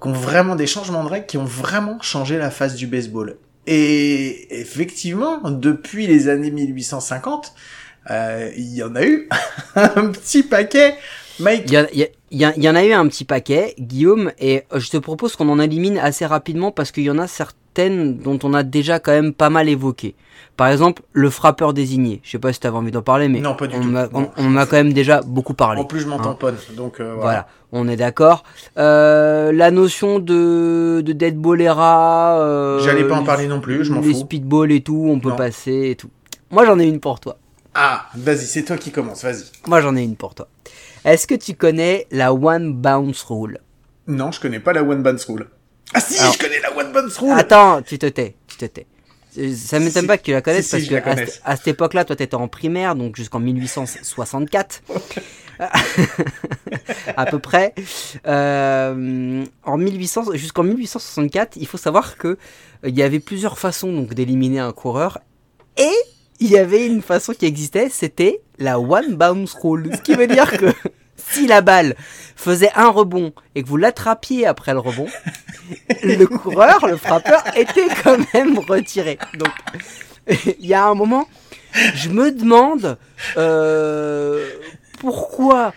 [0.02, 3.38] qui ont vraiment des changements de règles qui ont vraiment changé la face du baseball?
[3.66, 7.60] Et effectivement, depuis les années 1850, euh,
[8.10, 9.30] il y en a eu
[9.76, 10.96] un petit paquet.
[11.40, 12.92] Mike, Il y, a- il y a- il y a- il y en a eu
[12.94, 17.04] un petit paquet, Guillaume, et je te propose qu'on en élimine assez rapidement parce qu'il
[17.04, 20.14] y en a certaines dont on a déjà quand même pas mal évoqué.
[20.58, 22.22] Par exemple, le frappeur désigné.
[22.24, 23.88] Je sais pas si tu avais envie d'en parler, mais Non, pas du on tout.
[23.90, 24.26] m'a- on,
[24.66, 25.82] quand même déjà beaucoup parlé.
[25.82, 26.24] en plus je m'en Hein.
[26.24, 27.20] tamponne, donc euh, Voilà.
[27.22, 27.48] voilà.
[27.72, 28.44] on est d'accord.
[28.78, 32.40] Euh, la notion de, de dead ball era.
[32.40, 34.20] euh, J'allais pas en les- parler non plus, je m'en Les fous.
[34.20, 35.36] speedball et tout, on peut Non.
[35.36, 36.10] passer et tout.
[36.52, 37.38] Moi j'en ai une pour toi.
[37.76, 39.44] Ah, vas-y, c'est toi qui commence, vas-y.
[39.68, 40.48] Moi j'en ai une pour toi.
[41.06, 43.60] Est-ce que tu connais la one bounce rule?
[44.08, 45.48] Non, je connais pas la One Bounce Rule.
[45.94, 48.66] Ah si, Alors- je connais la One Bounce Rule Attends, tu te tais, tu te
[48.66, 48.86] tais.
[49.38, 51.56] Euh, Ça m'étonne Si, pas que tu la connaisses si, si, parce je que à
[51.56, 54.82] cette époque-là, toi t'étais en primaire, donc jusqu'en 1864.
[57.18, 57.74] à peu près.
[58.28, 62.38] Euh, en 1800, jusqu'en 1864, il faut savoir que euh,
[62.86, 65.20] il y avait plusieurs façons donc d'éliminer un coureur
[65.78, 65.90] et
[66.44, 70.28] il y avait une façon qui existait, c'était la one bounce rule, ce qui veut
[70.28, 70.66] dire que
[71.16, 71.96] si la balle
[72.36, 75.08] faisait un rebond et que vous l'attrapiez après le rebond,
[76.04, 79.18] le coureur, le frappeur était quand même retiré.
[79.36, 79.54] Donc
[80.60, 81.30] il y a un moment,
[81.96, 82.98] je me demande
[83.38, 84.46] euh,
[85.00, 85.74] pourquoi,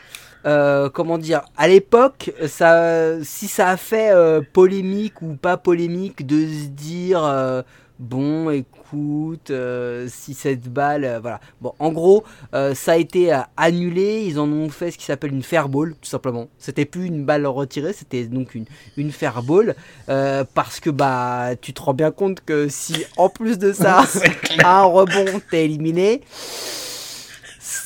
[0.47, 6.27] euh, comment dire, à l'époque, ça, si ça a fait euh, polémique ou pas polémique
[6.27, 7.63] de se dire, euh,
[7.99, 11.41] bon, écoute, euh, si cette balle, euh, voilà.
[11.61, 14.25] Bon, en gros, euh, ça a été annulé.
[14.27, 16.49] Ils en ont fait ce qui s'appelle une fair ball, tout simplement.
[16.59, 19.75] C'était plus une balle retirée, c'était donc une une fair ball,
[20.09, 24.05] euh, parce que bah, tu te rends bien compte que si en plus de ça,
[24.63, 26.23] à un rebond, t'es éliminé.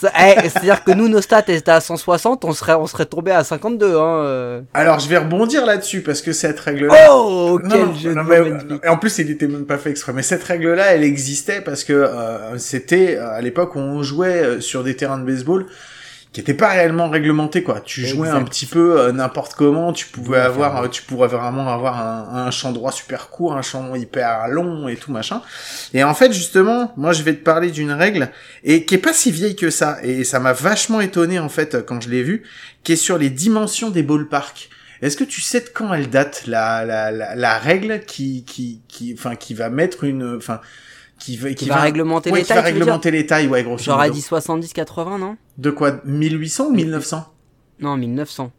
[0.05, 3.45] Eh, C'est-à-dire que nous, nos stats étaient à 160, on serait, on serait tombé à
[3.45, 3.97] 52.
[3.97, 4.61] Hein, euh.
[4.75, 7.09] Alors, je vais rebondir là-dessus, parce que cette règle-là...
[7.11, 10.13] Oh, quel non, jeu non, de mais, en plus, il était même pas fait exprès.
[10.13, 14.43] Mais cette règle-là, elle existait parce que euh, c'était euh, à l'époque où on jouait
[14.43, 15.67] euh, sur des terrains de baseball
[16.33, 17.81] qui étaient pas réellement réglementés, quoi.
[17.81, 19.93] Tu jouais un petit peu euh, n'importe comment.
[19.93, 23.63] Tu pouvais avoir, euh, tu pourrais vraiment avoir un, un champ droit super court, un
[23.63, 25.43] champ hyper long et tout machin.
[25.93, 28.31] Et en fait, justement, moi, je vais te parler d'une règle
[28.63, 29.99] et qui est pas si vieille que ça.
[30.05, 32.45] Et ça m'a vachement étonné en fait quand je l'ai vue,
[32.85, 34.71] qui est sur les dimensions des ballparks.
[35.03, 38.83] Est-ce que tu sais de quand elle date la la la, la règle qui qui
[38.87, 40.61] qui enfin qui va mettre une enfin
[41.21, 43.47] qui va Qui va réglementer ouais, les qui va tailles, veux dire réglementer les tailles
[43.47, 45.37] ouais grosso J'aurais dit 70-80, non?
[45.59, 46.01] De quoi?
[46.05, 47.33] 1800 ou 1900
[47.81, 48.51] Non, 1900.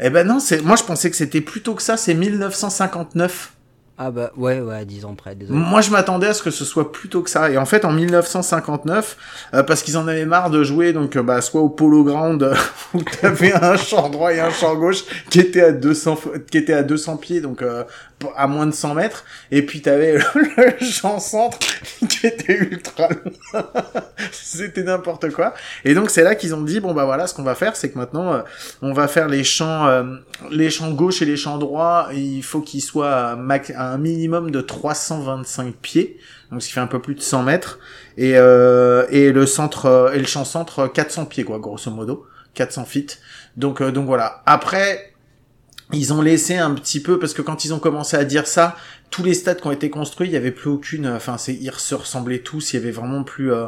[0.00, 3.52] Eh ben non, c'est moi je pensais que c'était plus tôt que ça, c'est 1959.
[3.96, 5.56] Ah bah ouais, ouais, 10 ans près, désolé.
[5.56, 7.48] Moi, je m'attendais à ce que ce soit plus tôt que ça.
[7.52, 9.16] Et en fait, en 1959,
[9.54, 12.42] euh, parce qu'ils en avaient marre de jouer, donc euh, bah, soit au Polo Ground
[12.42, 12.56] euh,
[12.94, 16.58] où t'avais un champ droit et un champ gauche qui était à 200, f- qui
[16.58, 17.84] était à 200 pieds, donc euh,
[18.36, 20.22] à moins de 100 mètres, et puis t'avais le
[20.80, 21.58] champ centre
[22.08, 23.62] qui était ultra long.
[24.32, 25.54] C'était n'importe quoi.
[25.84, 27.90] Et donc c'est là qu'ils ont dit bon bah voilà, ce qu'on va faire, c'est
[27.90, 28.42] que maintenant euh,
[28.82, 30.04] on va faire les champs, euh,
[30.50, 32.08] les champs gauche et les champs droits.
[32.12, 33.36] Il faut qu'ils soient à,
[33.76, 36.18] un minimum de 325 pieds,
[36.50, 37.78] donc ce qui fait un peu plus de 100 mètres,
[38.16, 41.90] et euh, et le centre euh, et le champ centre euh, 400 pieds quoi, grosso
[41.90, 43.20] modo, 400 feet.
[43.56, 44.42] Donc euh, donc voilà.
[44.46, 45.13] Après
[45.96, 48.76] ils ont laissé un petit peu parce que quand ils ont commencé à dire ça,
[49.10, 51.70] tous les stades qui ont été construits, il y avait plus aucune, enfin c'est ils
[51.76, 53.66] se ressemblaient tous, il y avait vraiment plus euh,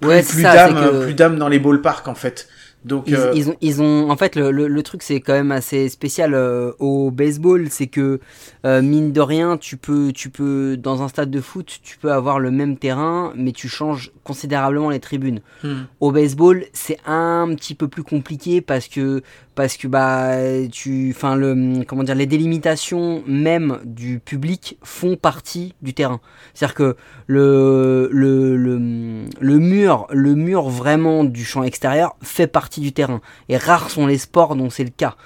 [0.00, 2.48] plus, Ouais, c'est plus ça, d'âme, c'est que- plus d'âme dans les ballparks en fait.
[2.82, 5.34] Donc Ils, euh, ils ont, ils ont, en fait, le, le, le truc c'est quand
[5.34, 8.20] même assez spécial euh, au baseball, c'est que
[8.64, 12.10] euh, mine de rien, tu peux, tu peux, dans un stade de foot, tu peux
[12.10, 15.40] avoir le même terrain, mais tu changes considérablement les tribunes.
[15.62, 15.82] hmm.
[16.00, 19.20] Au baseball, c'est un petit peu plus compliqué parce que,
[19.60, 20.36] parce que bah,
[20.72, 26.22] tu, enfin le, comment dire, les délimitations même du public font partie du terrain.
[26.54, 26.96] C'est-à-dire que
[27.26, 33.20] le, le, le, mur, le mur vraiment du champ extérieur fait partie du terrain.
[33.50, 35.16] Et rares sont les sports dont c'est le cas.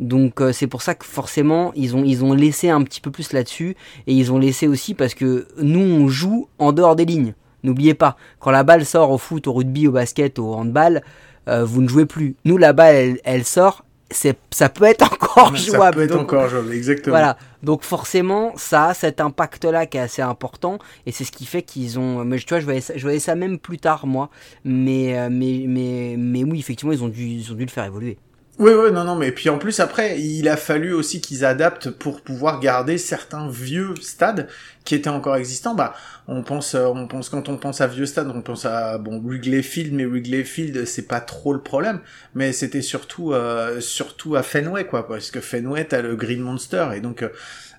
[0.00, 3.12] Donc euh, c'est pour ça que forcément ils ont ils ont laissé un petit peu
[3.12, 3.76] plus là-dessus
[4.08, 7.34] et ils ont laissé aussi parce que nous on joue en dehors des lignes.
[7.62, 11.04] N'oubliez pas quand la balle sort au foot, au rugby, au basket, au handball,
[11.48, 12.36] euh, vous ne jouez plus.
[12.44, 15.82] Nous la balle elle, elle sort, c'est ça peut être encore jouable.
[15.84, 17.14] Ça peut être Donc, encore jouable, exactement.
[17.16, 17.36] Voilà.
[17.62, 21.62] Donc forcément, ça a cet impact-là qui est assez important, et c'est ce qui fait
[21.62, 22.24] qu'ils ont.
[22.24, 24.30] Mais tu vois, je voyais, ça, je voyais ça même plus tard, moi.
[24.64, 27.84] Mais, euh, mais, mais, mais oui, effectivement, ils ont dû, ils ont dû le faire
[27.84, 28.18] évoluer.
[28.60, 31.90] Oui, oui, non, non, mais puis en plus après, il a fallu aussi qu'ils adaptent
[31.90, 34.48] pour pouvoir garder certains vieux stades
[34.84, 35.74] qui étaient encore existants.
[35.74, 35.92] Bah,
[36.28, 39.20] on pense, euh, on pense quand on pense à vieux stades, on pense à bon
[39.20, 41.98] Wrigley Field, mais Wrigley Field c'est pas trop le problème,
[42.36, 46.90] mais c'était surtout, euh, surtout à Fenway quoi, parce que Fenway t'as le Green Monster
[46.94, 47.30] et donc euh,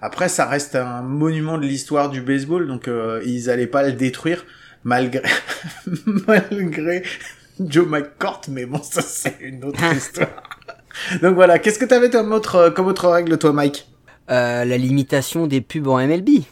[0.01, 3.93] après ça reste un monument de l'histoire du baseball, donc euh, ils allaient pas le
[3.93, 4.45] détruire
[4.83, 5.23] malgré
[6.27, 7.03] malgré
[7.59, 10.29] Joe McCourt, mais bon ça c'est une autre histoire.
[11.21, 13.87] Donc voilà, qu'est-ce que t'avais comme autre, comme autre règle toi Mike?
[14.29, 16.43] Euh, la limitation des pubs en MLB.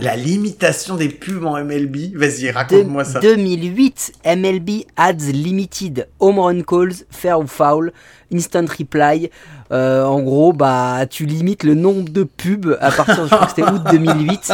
[0.00, 3.18] La limitation des pubs en MLB Vas-y, raconte-moi ça.
[3.18, 7.92] 2008, MLB Ads Limited, Home Run Calls, Fair ou Foul,
[8.32, 9.30] Instant Reply.
[9.72, 13.52] Euh, en gros, bah, tu limites le nombre de pubs à partir, je crois que
[13.54, 14.52] c'était août 2008,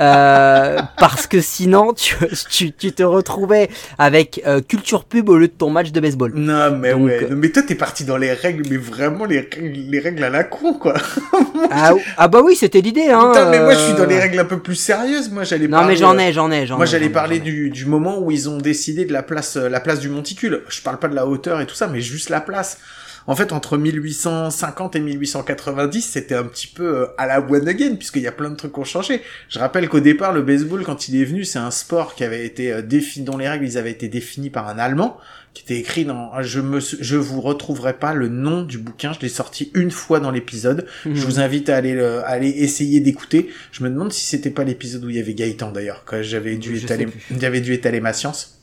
[0.00, 2.16] euh, parce que sinon, tu,
[2.50, 6.32] tu, tu te retrouvais avec euh, culture pub au lieu de ton match de baseball.
[6.34, 9.24] Non mais Donc, ouais, euh, Non, mais toi t'es parti dans les règles, mais vraiment
[9.24, 10.94] les règles, les règles à la con quoi.
[11.70, 13.30] Ah, ah bah oui, c'était l'idée, hein.
[13.32, 15.30] Putain, mais moi je suis dans les euh, règles un peu plus sérieuses.
[15.30, 17.38] Moi j'allais Non parler, mais j'en euh, ai, j'en ai, j'en Moi ai, j'allais parler
[17.38, 20.62] du, du moment où ils ont décidé de la place, la place du monticule.
[20.68, 22.78] Je parle pas de la hauteur et tout ça, mais juste la place.
[23.28, 27.96] En fait, entre 1850 et 1890, c'était un petit peu euh, à la one again,
[27.96, 29.20] puisqu'il y a plein de trucs qui ont changé.
[29.48, 32.46] Je rappelle qu'au départ, le baseball, quand il est venu, c'est un sport qui avait
[32.46, 35.18] été euh, défini, dont les règles, ils avaient été définies par un Allemand,
[35.54, 39.20] qui était écrit dans, je me, je vous retrouverai pas le nom du bouquin, je
[39.20, 40.86] l'ai sorti une fois dans l'épisode.
[41.06, 41.14] Mhm.
[41.16, 43.48] Je vous invite à aller, le- à aller essayer d'écouter.
[43.72, 46.56] Je me demande si c'était pas l'épisode où il y avait Gaëtan d'ailleurs, quand j'avais
[46.56, 47.06] dû Je étaler,
[47.40, 48.55] j'avais dû étaler ma science.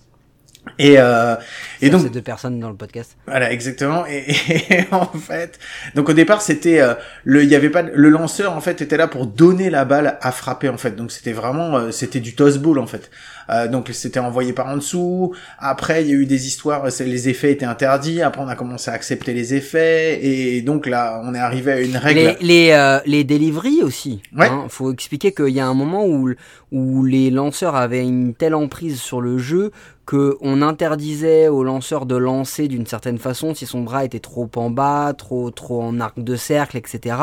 [0.79, 1.35] Et, euh,
[1.81, 3.15] et donc, deux personnes dans le podcast.
[3.27, 4.05] voilà, exactement.
[4.07, 4.25] Et,
[4.69, 5.59] et en fait,
[5.95, 8.97] donc au départ, c'était euh, le, il y avait pas le lanceur en fait était
[8.97, 10.95] là pour donner la balle à frapper en fait.
[10.95, 13.11] Donc c'était vraiment, euh, c'était du toss ball en fait.
[13.49, 15.33] Euh, donc c'était envoyé par en dessous.
[15.59, 18.21] Après, il y a eu des histoires, les effets étaient interdits.
[18.21, 20.25] Après, on a commencé à accepter les effets.
[20.25, 22.19] Et donc là, on est arrivé à une règle.
[22.19, 24.21] Les, les, euh, les deliveries aussi.
[24.35, 24.47] Ouais.
[24.47, 24.65] hein.
[24.69, 26.33] faut expliquer qu'il y a un moment où,
[26.71, 29.71] où les lanceurs avaient une telle emprise sur le jeu
[30.05, 34.49] que on interdisait au lanceur de lancer d'une certaine façon si son bras était trop
[34.55, 37.15] en bas, trop trop en arc de cercle, etc.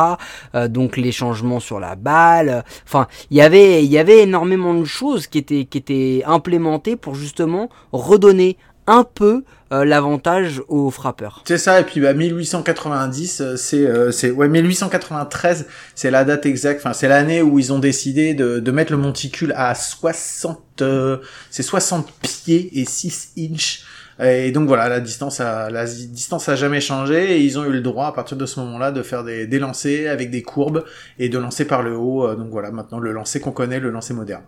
[0.55, 2.64] Euh, donc les changements sur la balle.
[2.85, 6.97] Enfin, il y avait il y avait énormément de choses qui étaient qui étaient implémentées
[6.97, 11.42] pour justement redonner un peu euh, l'avantage aux frappeurs.
[11.46, 16.46] C'est ça, et puis bah 1890, euh, c'est euh, c'est ouais 1893, c'est la date
[16.46, 20.59] exacte, enfin c'est l'année où ils ont décidé de, de mettre le monticule à 60
[20.83, 21.18] euh,
[21.50, 23.85] c'est 60 pieds et 6 inches.
[24.22, 27.70] Et donc voilà, la distance a la distance a jamais changé et ils ont eu
[27.72, 30.85] le droit à partir de ce moment-là de faire des, des lancers avec des courbes
[31.18, 32.26] et de lancer par le haut.
[32.26, 34.42] euh, donc voilà, maintenant le lancer qu'on connaît, le lancer moderne.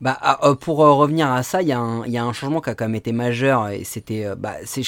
[0.00, 2.24] Bah, ah, euh, pour euh, revenir à ça, il y, a un- il y a
[2.24, 4.82] un changement qui a quand même été majeur et c'était, euh, bah, c'est,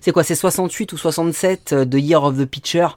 [0.00, 2.88] c'est- quoi, c'est 68 ou 67 euh, de Year of the Pitcher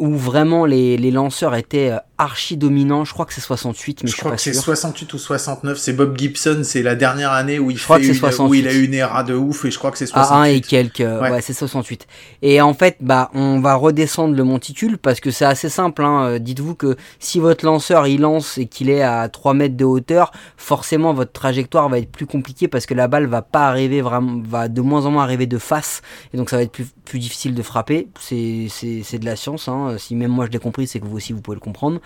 [0.00, 3.04] où vraiment les, les lanceurs étaient archi dominants.
[3.04, 4.62] Je crois que c'est 68, mais je, Je suis crois pas que c'est sûr.
[4.62, 8.10] 68 ou 69, c'est Bob Gibson, c'est la dernière année où il Je fait une,
[8.10, 8.58] où 68.
[8.60, 10.60] il a eu une era de ouf et je crois que c'est À 1 et
[10.60, 10.66] 68.
[10.66, 11.30] quelques, euh, Ouais.
[11.30, 12.06] ouais, c'est 68.
[12.42, 16.02] Et en fait, bah, on va redescendre le monticule parce que c'est assez simple.
[16.04, 16.24] Hein.
[16.24, 19.84] Euh, Dites-vous que si votre lanceur il lance et qu'il est à 3 mètres de
[19.84, 24.00] hauteur, forcément votre trajectoire va être plus compliquée parce que la balle va pas arriver
[24.02, 26.02] vraiment, va de moins en moins arriver de face
[26.32, 28.08] et donc ça va être plus, plus difficile de frapper.
[28.20, 29.68] C'est, c'est, c'est de la science.
[29.68, 29.96] Hein.
[29.98, 32.00] Si même moi je l'ai compris, c'est que vous aussi vous pouvez le comprendre.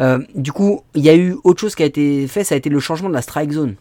[0.00, 2.58] Euh, du coup, il y a eu autre chose qui a été fait, ça a
[2.58, 3.74] été le changement de la strike zone.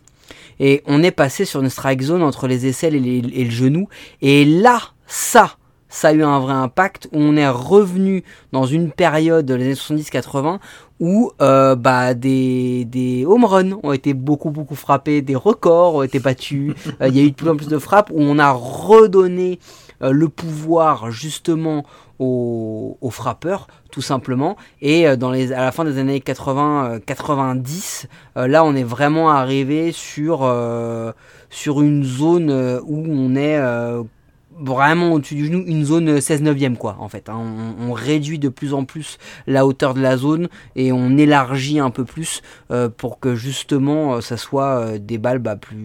[0.60, 3.88] Et on est passé sur une strike zone entre les aisselles et, les- le genou.
[4.22, 7.08] Et là, ça, ça a eu un vrai impact.
[7.14, 10.60] Où on est revenu dans une période des années 70-80
[11.00, 16.02] où euh, bah, des, des home runs ont été beaucoup beaucoup frappés, des records ont
[16.02, 16.74] été battus.
[17.02, 19.60] Euh, Il y a eu de plus en plus de frappes où on a redonné
[20.02, 21.84] le pouvoir justement
[22.20, 24.58] aux, frappeurs tout simplement.
[24.82, 28.08] Et euh, dans les à la fin des années 80 euh, 90
[28.38, 31.12] euh, là on est vraiment arrivé sur euh,
[31.66, 34.04] une zone euh, où on est euh,
[34.60, 37.36] vraiment au-dessus du genou une zone 16 neuvième quoi en fait hein.
[37.38, 41.80] on, on réduit de plus en plus la hauteur de la zone et on élargit
[41.80, 42.42] un peu plus
[42.72, 45.78] euh, pour que justement euh, ça soit euh, des balles bah, plus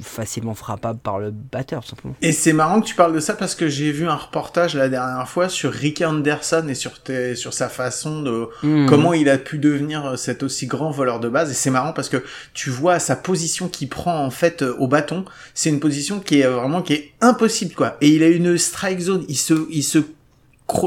[0.00, 3.34] facilement frappables par le batteur tout simplement Et c'est marrant que tu parles de ça
[3.34, 7.36] parce que j'ai vu un reportage la dernière fois sur Rick Anderson et sur, tes-
[7.36, 8.86] sur sa façon de Mhm.
[8.88, 11.50] comment il a pu devenir euh, cet aussi grand voleur de base.
[11.50, 14.88] Et c'est marrant parce que tu vois sa position qu'il prend en fait euh, au
[14.88, 17.83] bâton, c'est une position qui est vraiment qui est impossible quoi.
[18.00, 19.98] Et il a une strike zone, il se il se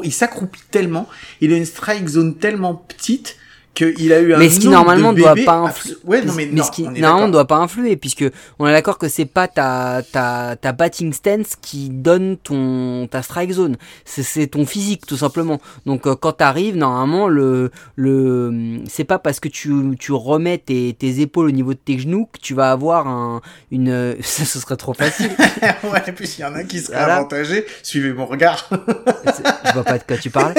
[0.04, 1.08] il s'accroupit tellement,
[1.42, 3.38] il a une strike zone tellement petite
[3.78, 6.50] qu'il a eu un mais ce qui normalement ne doit pas influer ouais, non, mais,
[6.52, 8.26] mais ce qui normalement doit pas influer puisque
[8.60, 13.22] on est d'accord que c'est pas ta ta ta batting stance qui donne ton ta
[13.22, 13.78] strike zone.
[14.06, 15.60] C'est ton physique tout simplement.
[15.86, 20.96] Donc euh, quand t'arrives normalement le le c'est pas parce que tu tu remets tes,
[20.98, 24.60] tes épaules au niveau de tes genoux que tu vas avoir un une ça ce
[24.60, 25.32] serait trop facile.
[25.84, 28.70] Ouais et puis il y en a qui serait avantagé suivez mon regard.
[28.72, 30.54] Je vois pas de quoi tu parles.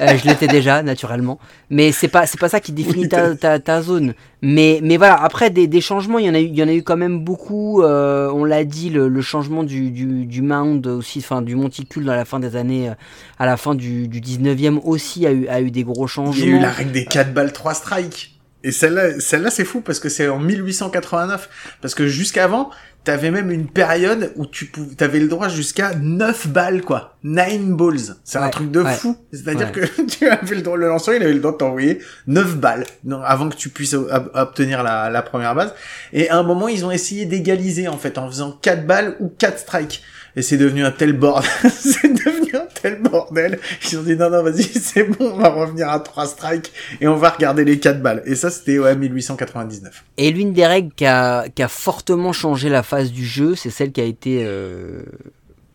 [0.00, 1.38] Euh, je l'étais déjà naturellement.
[1.70, 4.14] Mais c'est pas c'est pas ça qui définit ta, ta, ta, zone.
[4.42, 6.68] Mais, mais voilà, après des, des, changements, il y en a eu, il y en
[6.68, 7.82] a eu quand même beaucoup.
[7.82, 12.08] Euh, on l'a dit, le, le, changement du, du, du mound aussi, enfin du monticule
[12.10, 12.94] à la fin des années, euh,
[13.38, 16.44] à la fin du, du 19e aussi a eu, a eu des gros changements.
[16.44, 18.38] Il y a eu la règle des 4 balles 3 strikes.
[18.64, 21.76] Et celle-là, celle-là c'est fou parce que c'est en 1889.
[21.80, 22.70] Parce que jusqu'avant,
[23.08, 27.16] t'avais même une période où tu pouvais, t'avais le droit jusqu'à 9 balles, quoi.
[27.24, 28.16] 9 balls.
[28.22, 29.16] C'est un truc de fou.
[29.32, 29.80] C'est-à-dire que
[30.18, 32.84] tu avais le droit, le lanceur, il avait le droit de t'envoyer 9 balles
[33.24, 35.72] avant que tu puisses obtenir la, la première base.
[36.12, 39.28] Et à un moment, ils ont essayé d'égaliser, en fait, en faisant 4 balles ou
[39.28, 40.02] 4 strikes
[40.38, 43.58] et c'est devenu un tel bordel, c'est devenu un tel bordel.
[43.90, 47.08] Ils ont dit non non vas-y c'est bon, on va revenir à 3 strikes et
[47.08, 48.22] on va regarder les 4 balles.
[48.24, 50.04] Et ça c'était ouais 1899.
[50.16, 54.00] Et l'une des règles qui a, fortement changé la phase du jeu, c'est celle qui
[54.00, 55.02] a été euh,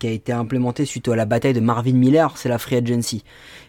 [0.03, 3.23] qui a été implémentée suite à la bataille de Marvin Miller, c'est la free agency.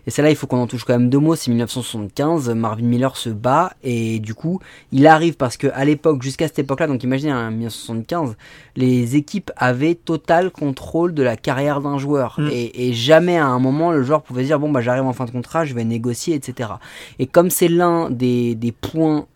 [0.04, 1.36] Et celle-là, il faut qu'on en touche quand même deux mots.
[1.36, 2.50] C'est 1975.
[2.50, 4.58] Marvin Miller se bat et du coup,
[4.90, 8.34] il arrive parce que à l'époque, jusqu'à cette époque-là, donc imaginez en 1975,
[8.74, 12.48] les équipes avaient total contrôle de la carrière d'un joueur mm.
[12.50, 15.30] et, jamais à un moment le joueur pouvait dire bon bah j'arrive en fin de
[15.30, 16.70] contrat, je vais négocier, etc.
[17.20, 19.26] Et comme c'est l'un des, des points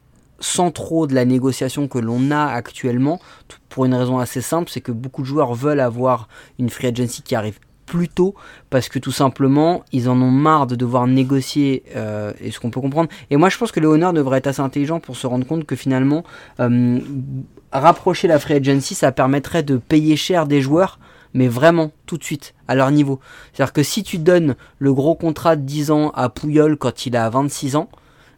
[0.41, 3.21] centraux de la négociation que l'on a actuellement,
[3.69, 6.29] pour une raison assez simple, c'est que beaucoup de joueurs veulent avoir
[6.59, 8.35] une free agency qui arrive plus tôt
[8.71, 12.71] parce que tout simplement ils en ont marre de devoir négocier euh, et ce qu'on
[12.71, 13.09] peut comprendre.
[13.31, 15.65] Et moi je pense que les honneurs devraient être assez intelligents pour se rendre compte
[15.65, 16.23] que finalement
[16.61, 17.01] euh,
[17.73, 20.99] rapprocher la free agency ça permettrait de payer cher des joueurs
[21.35, 23.21] mais vraiment tout de suite à leur niveau.
[23.53, 26.77] C'est à dire que si tu donnes le gros contrat de 10 ans à Pouyol
[26.77, 27.89] quand il a 26 ans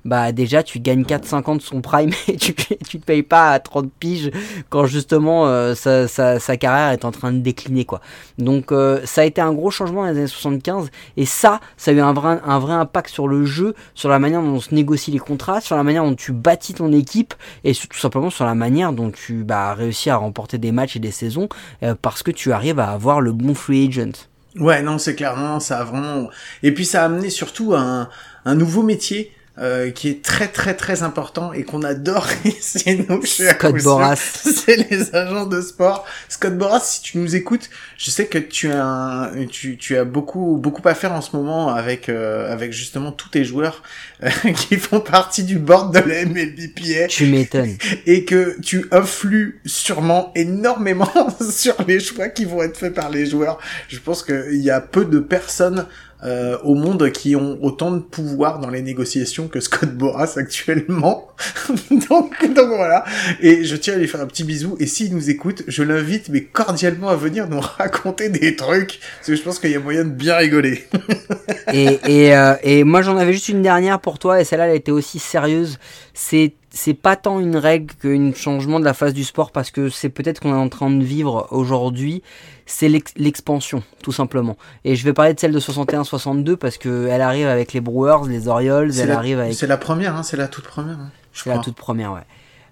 [0.05, 3.51] bah déjà tu gagnes 4-5 ans de son prime et tu, tu te payes pas
[3.51, 4.31] à 30 piges
[4.69, 8.01] quand justement euh, sa, sa, sa, carrière est en train de décliner quoi.
[8.39, 11.91] Donc euh, ça a été un gros changement dans les années 75 et ça, ça
[11.91, 14.61] a eu un vrai, un vrai impact sur le jeu, sur la manière dont on
[14.61, 17.35] se négocie les contrats, sur la manière dont tu bâtis ton équipe
[17.65, 21.01] et tout simplement sur la manière dont tu bah, réussis à remporter des matchs et
[21.01, 21.49] des saisons
[21.83, 24.29] euh, parce que tu arrives à avoir le bon free agent.
[24.57, 26.29] Ouais, non, c'est clair, non, ça a vraiment...
[26.65, 28.09] Et puis ça a amené surtout un,
[28.45, 33.25] un nouveau métier euh, qui est très très très important et qu'on adore ici nous
[33.25, 34.17] Scott Boras.
[34.17, 36.07] C'est les agents de sport.
[36.29, 40.05] Scott Boras si tu nous écoutes je sais que tu as un, tu, tu as
[40.05, 43.83] beaucoup beaucoup à faire en ce moment avec euh, avec justement tous tes joueurs
[44.23, 47.77] euh, qui font partie du board de la MLBPA tu m'étonnes.
[48.07, 51.11] Et que tu influes sûrement énormément
[51.51, 53.59] sur les choix qui vont être faits par les joueurs.
[53.89, 55.87] Je pense qu'il y a peu de personnes
[56.23, 61.29] euh, au monde qui ont autant de pouvoir dans les négociations que Scott Boras actuellement.
[61.91, 63.05] donc, donc voilà.
[63.41, 64.77] Et je tiens à lui faire un petit bisou.
[64.81, 69.29] Et s'il nous écoute, je l'invite mais cordialement à venir nous raconter des trucs parce
[69.29, 70.85] que je pense qu'il y a moyen de bien rigoler.
[71.73, 74.77] et et, euh, et moi j'en avais juste une dernière pour toi et celle-là elle
[74.77, 75.79] était aussi sérieuse.
[76.13, 79.89] C'est c'est pas tant une règle qu'un changement de la phase du sport parce que
[79.89, 82.23] c'est peut-être qu'on est en train de vivre aujourd'hui,
[82.71, 84.57] c'est l'expansion tout simplement.
[84.85, 88.29] Et je vais parler de celle de 61-62 parce que elle arrive avec les Brewers,
[88.29, 89.55] les Orioles, elle arrive avec.
[89.55, 90.99] C'est la première, hein, c'est la toute première.
[90.99, 92.21] Hein, c'est la toute première, ouais.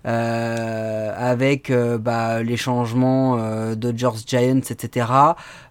[0.07, 5.07] Euh, avec euh, bah, les changements euh, Dodgers Giants, etc.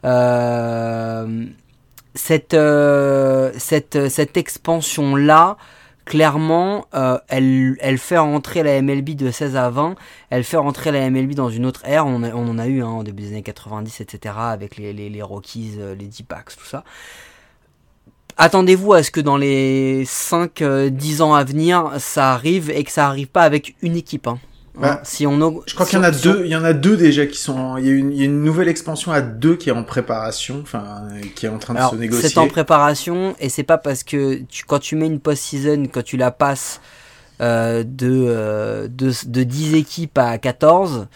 [0.04, 1.46] Euh,
[2.14, 2.58] cette,
[3.58, 5.58] cette, cette expansion là
[6.08, 9.96] clairement, euh, elle, fait rentrer la MLB de 16 à 20,
[10.30, 13.04] elle fait rentrer la MLB dans une autre ère, on, en a eu hein, au
[13.04, 16.86] début des années 90, etc., avec les, les, les Rockies, euh, les D-Packs, tout ça.
[18.38, 22.92] Attendez-vous à ce que dans les 5-10 euh, ans à venir, ça arrive et que
[22.92, 24.28] ça arrive pas avec une équipe.
[24.28, 24.40] Hein.
[24.80, 26.98] Bah, si on je crois qu'il y en a deux, il y en a deux
[26.98, 29.56] déjà qui sont, il y, a une, il y a une nouvelle expansion à deux
[29.56, 32.30] qui est en préparation, enfin, qui est en train de se négocier.
[32.30, 36.04] C'est en préparation et c'est pas parce que tu, quand tu mets une post-season, quand
[36.04, 36.80] tu la passes
[37.42, 41.08] euh, de, euh, de, de 10 équipes à 14,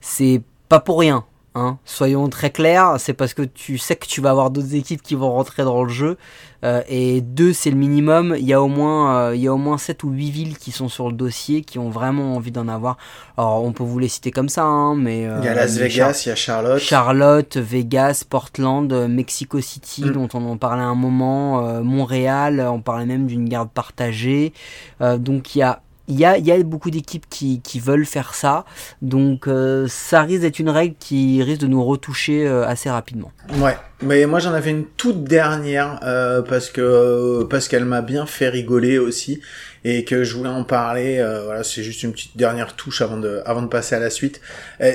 [0.00, 1.24] c'est pas pour rien.
[1.58, 1.78] Hein.
[1.86, 5.14] Soyons très clairs, c'est parce que tu sais que tu vas avoir d'autres équipes qui
[5.14, 6.18] vont rentrer dans le jeu.
[6.64, 8.36] Euh, et deux, c'est le minimum.
[8.38, 10.58] Il y a au moins, euh, il y a au moins 7 ou 8 villes
[10.58, 12.98] qui sont sur le dossier, qui ont vraiment envie d'en avoir.
[13.38, 15.22] Alors, on peut vous les citer comme ça, hein, mais.
[15.22, 16.78] il y a Las Vegas, il y a Charlotte.
[16.78, 20.12] Charlotte, Vegas, Portland, Mexico City, mm.
[20.12, 24.52] dont on en parlait un moment, Montréal, on parlait même d'une garde partagée.
[25.00, 28.34] donc, il y a il y a, y a, beaucoup d'équipes qui, qui, veulent faire
[28.34, 28.64] ça,
[29.02, 33.32] donc euh, ça risque d'être une règle qui risque de nous retoucher euh, assez rapidement.
[33.58, 38.26] Ouais, mais moi j'en avais une toute dernière euh, parce que parce qu'elle m'a bien
[38.26, 39.40] fait rigoler aussi
[39.84, 41.24] et que je voulais en parler.
[41.44, 44.40] voilà, c'est juste une petite dernière touche avant de avant de passer à la suite.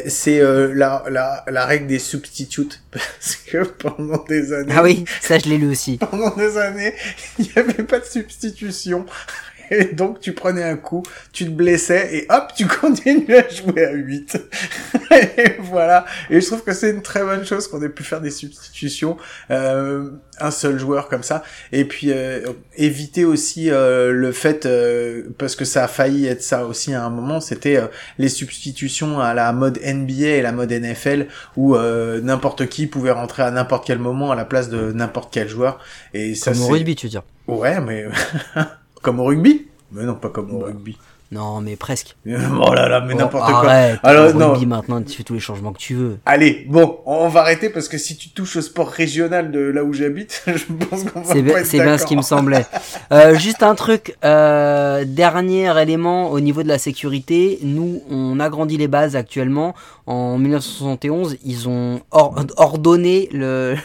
[0.07, 4.73] c'est la, la la règle des substitutes parce que pendant des années.
[4.75, 5.97] Ah oui, ça je l'ai lu aussi.
[6.11, 6.93] pendant des années,
[7.39, 9.05] il n'y avait pas de substitution
[9.71, 11.01] et donc tu prenais un coup,
[11.31, 14.39] tu te blessais et hop, tu continues à jouer à 8.
[15.11, 16.05] et voilà.
[16.29, 19.17] Et je trouve que c'est une très bonne chose qu'on ait pu faire des substitutions,
[19.49, 21.43] euh, un seul joueur comme ça.
[21.71, 22.45] Et puis euh,
[22.75, 27.03] éviter aussi euh, le fait, euh, parce que ça a failli être ça aussi à
[27.03, 31.75] un moment, c'était euh, les substitutions à la mode NBA et la mode NFL où
[31.77, 35.79] n'importe qui pouvait rentrer à n'importe quel moment à la place de n'importe quel joueur.
[36.13, 37.23] Et ça, Comme au rugby, tu veux dire.
[37.47, 38.05] Ouais, mais
[39.01, 39.67] Comme au rugby?
[39.91, 40.97] Mais non, pas comme au rugby.
[41.31, 42.17] Non, mais presque.
[42.27, 43.71] oh là là, mais oh, n'importe quoi.
[44.03, 44.59] Alors non.
[44.65, 46.19] maintenant, tu fais tous les changements que tu veux.
[46.25, 49.85] Allez, bon, on va arrêter parce que si tu touches au sport régional de là
[49.85, 52.65] où j'habite, je pense qu'on va pas C'est bien ce qui me semblait.
[53.13, 57.59] euh, juste un truc, euh, dernier élément au niveau de la sécurité.
[57.63, 59.73] Nous, on agrandit les bases actuellement.
[60.07, 63.75] En 1971, ils ont ordonné le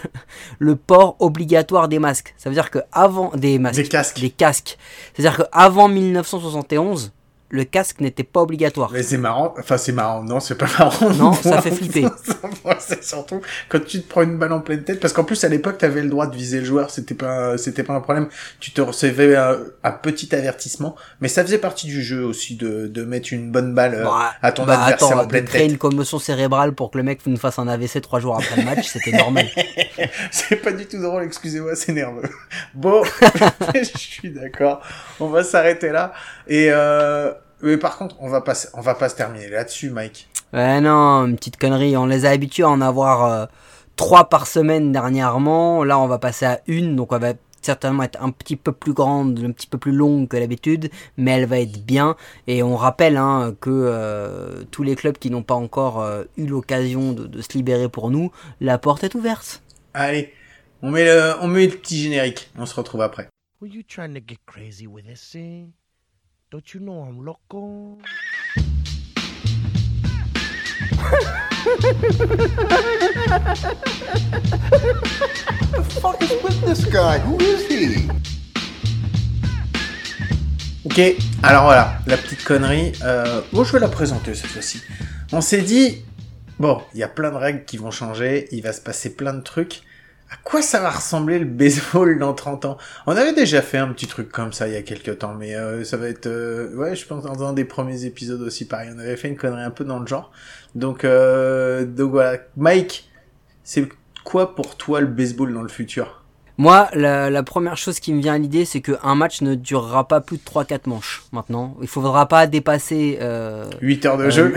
[0.59, 2.34] le port obligatoire des masques.
[2.38, 4.78] Ça veut dire que avant des masques, des casques, des casques.
[5.14, 7.12] C'est-à-dire que avant 1971
[7.49, 8.90] le casque n'était pas obligatoire.
[8.92, 11.11] Mais c'est marrant, enfin c'est marrant, non c'est pas marrant.
[11.11, 12.07] Non, ça fait flipper.
[12.80, 15.49] c'est surtout quand tu te prends une balle en pleine tête, parce qu'en plus à
[15.49, 18.28] l'époque t'avais le droit de viser le joueur, c'était pas c'était pas un problème.
[18.59, 23.05] Tu te recevais un, petit avertissement, mais ça faisait partie du jeu aussi de, de
[23.05, 25.78] mettre une bonne balle euh, bah, à ton bah, adversaire en pleine de créer une
[25.78, 28.86] commotion cérébrale pour que le mec nous fasse un AVC trois jours après le match,
[28.88, 29.47] c'était normal.
[30.30, 32.28] c'est pas du tout drôle, excusez-moi, c'est nerveux.
[32.74, 33.03] Bon,
[33.74, 34.82] je suis d'accord,
[35.20, 36.12] on va s'arrêter là
[36.49, 37.32] et euh,
[37.62, 40.28] mais par contre, on va pas, on va pas se terminer là-dessus, Mike.
[40.52, 41.96] Ouais, non, une petite connerie.
[41.96, 43.46] On les a habitués à en avoir euh,
[43.96, 45.84] trois par semaine dernièrement.
[45.84, 47.32] Là, on va passer à une, donc on va
[47.62, 51.32] certainement être un petit peu plus grande, un petit peu plus longue que d'habitude, mais
[51.32, 52.16] elle va être bien.
[52.46, 56.46] Et on rappelle hein, que euh, tous les clubs qui n'ont pas encore euh, eu
[56.46, 58.30] l'occasion de, de, se libérer pour nous,
[58.61, 59.62] la porte est ouverte.
[59.94, 60.32] Allez,
[60.82, 62.50] on met le, on met le petit générique.
[62.57, 63.28] On se retrouve après.
[63.61, 65.72] Were you trying to get crazy with this scene?
[66.53, 67.99] Don't you know I'm loco?
[75.72, 77.18] the fuck is with this guy?
[77.18, 78.09] Who is he?
[80.84, 81.01] Ok,
[81.42, 82.92] alors voilà, la petite connerie.
[83.03, 84.80] Euh, bon, je vais la présenter cette fois-ci.
[85.32, 86.05] On s'est dit,
[86.61, 89.34] bon, il y a plein de règles qui vont changer, il va se passer plein
[89.34, 89.82] de trucs
[90.30, 92.78] à quoi ça va ressembler le baseball dans 30 ans?
[93.06, 95.54] On avait déjà fait un petit truc comme ça il y a quelques temps, mais
[95.54, 96.26] euh, ça va être...
[96.26, 98.90] Euh, ouais, je pense dans un des premiers épisodes aussi, pareil.
[98.94, 100.32] On avait fait une connerie un peu dans le genre.
[100.74, 102.38] Donc, euh, donc voilà.
[102.56, 103.08] Mike,
[103.62, 103.88] c'est
[104.24, 106.24] quoi pour toi le baseball dans le futur?
[106.59, 110.20] Moi, la, première chose qui me vient à l'idée, c'est qu'un match ne durera pas
[110.20, 111.74] plus de 3-4 manches maintenant.
[111.80, 113.18] Il ne faudra pas dépasser...
[113.20, 114.54] Euh, 8 heures de jeu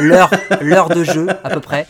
[0.00, 1.86] L'heure l'heure de jeu, à peu près.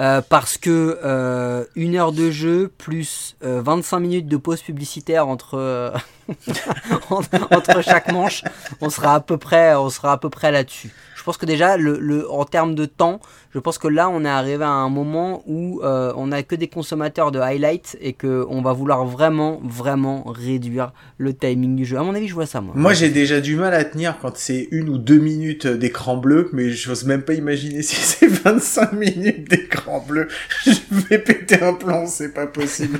[0.00, 5.28] Euh, parce que euh, une heure de jeu plus 25 euh, minutes de pause publicitaire
[5.28, 5.92] entre,
[7.10, 8.42] entre chaque manche,
[8.80, 11.76] on sera à peu près, on sera à peu près là-dessus je pense que déjà,
[11.76, 13.20] le, en termes de temps,
[13.52, 16.54] je pense que là, on est arrivé à un moment où euh, on n'a que
[16.54, 21.98] des consommateurs de highlights et qu'on va vouloir vraiment, vraiment réduire le timing du jeu.
[21.98, 22.72] À mon avis, je vois ça, moi.
[22.74, 26.48] Moi, j'ai déjà du mal à tenir quand c'est une ou deux minutes d'écran bleu,
[26.54, 30.26] mais je n'ose même pas imaginer si c'est 25 minutes d'écran bleu.
[30.64, 32.98] Je vais péter un plomb, c'est pas possible.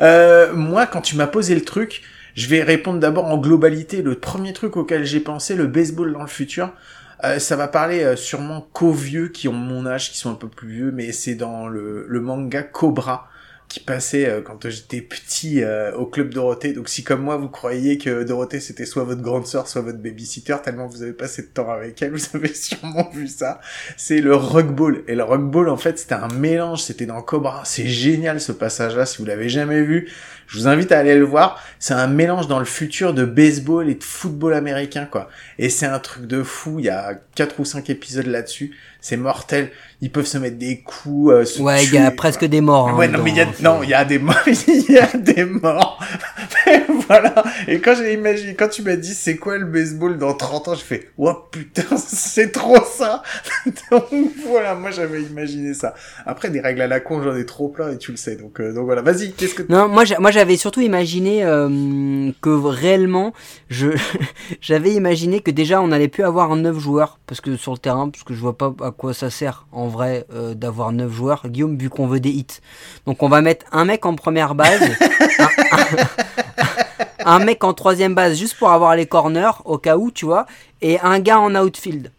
[0.00, 2.02] Euh, moi, quand tu m'as posé le truc,
[2.34, 4.02] je vais répondre d'abord en globalité.
[4.02, 6.72] Le premier truc auquel j'ai pensé, le baseball dans le futur,
[7.24, 10.36] euh, ça va parler euh, sûrement qu'aux vieux qui ont mon âge, qui sont un
[10.36, 13.28] peu plus vieux, mais c'est dans le, le manga Cobra
[13.72, 16.74] qui passait euh, quand j'étais petit euh, au club Dorothée.
[16.74, 19.98] Donc si comme moi vous croyez que Dorothée c'était soit votre grande sœur, soit votre
[19.98, 23.62] babysitter, tellement vous avez passé de temps avec elle, vous avez sûrement vu ça.
[23.96, 25.02] C'est le rugball.
[25.08, 27.62] Et le rugball en fait c'était un mélange, c'était dans Cobra.
[27.64, 29.06] C'est génial ce passage-là.
[29.06, 30.10] Si vous l'avez jamais vu,
[30.52, 31.58] je vous invite à aller le voir.
[31.78, 35.30] C'est un mélange dans le futur de baseball et de football américain quoi.
[35.58, 36.78] Et c'est un truc de fou.
[36.78, 38.76] Il y a quatre ou cinq épisodes là-dessus.
[39.00, 39.70] C'est mortel
[40.02, 41.32] ils peuvent se mettre des coups.
[41.32, 42.88] Euh, se ouais, il y a presque des morts.
[42.88, 44.98] Hein, ouais, non, mais il y a, non, il y a des morts, il y
[44.98, 46.04] a des morts.
[47.06, 47.32] voilà.
[47.68, 50.74] Et quand j'ai imaginé, quand tu m'as dit c'est quoi le baseball dans 30 ans,
[50.74, 53.22] je fais, oh putain, c'est trop ça.
[53.92, 54.06] donc
[54.44, 55.94] voilà, moi j'avais imaginé ça.
[56.26, 58.34] Après, des règles à la con, j'en ai trop plein et tu le sais.
[58.34, 62.50] Donc, euh, donc voilà, vas-y, qu'est-ce que Non, moi, moi j'avais surtout imaginé euh, que
[62.50, 63.32] réellement,
[63.68, 63.90] je,
[64.60, 67.78] j'avais imaginé que déjà on allait plus avoir un 9 joueurs parce que sur le
[67.78, 71.12] terrain, parce que je vois pas à quoi ça sert en vrai euh, d'avoir 9
[71.12, 72.58] joueurs, Guillaume, vu qu'on veut des hits.
[73.06, 74.80] Donc on va mettre un mec en première base,
[77.24, 80.46] un, mec en troisième base juste pour avoir les corners au cas où, tu vois,
[80.80, 82.10] et un gars en outfield.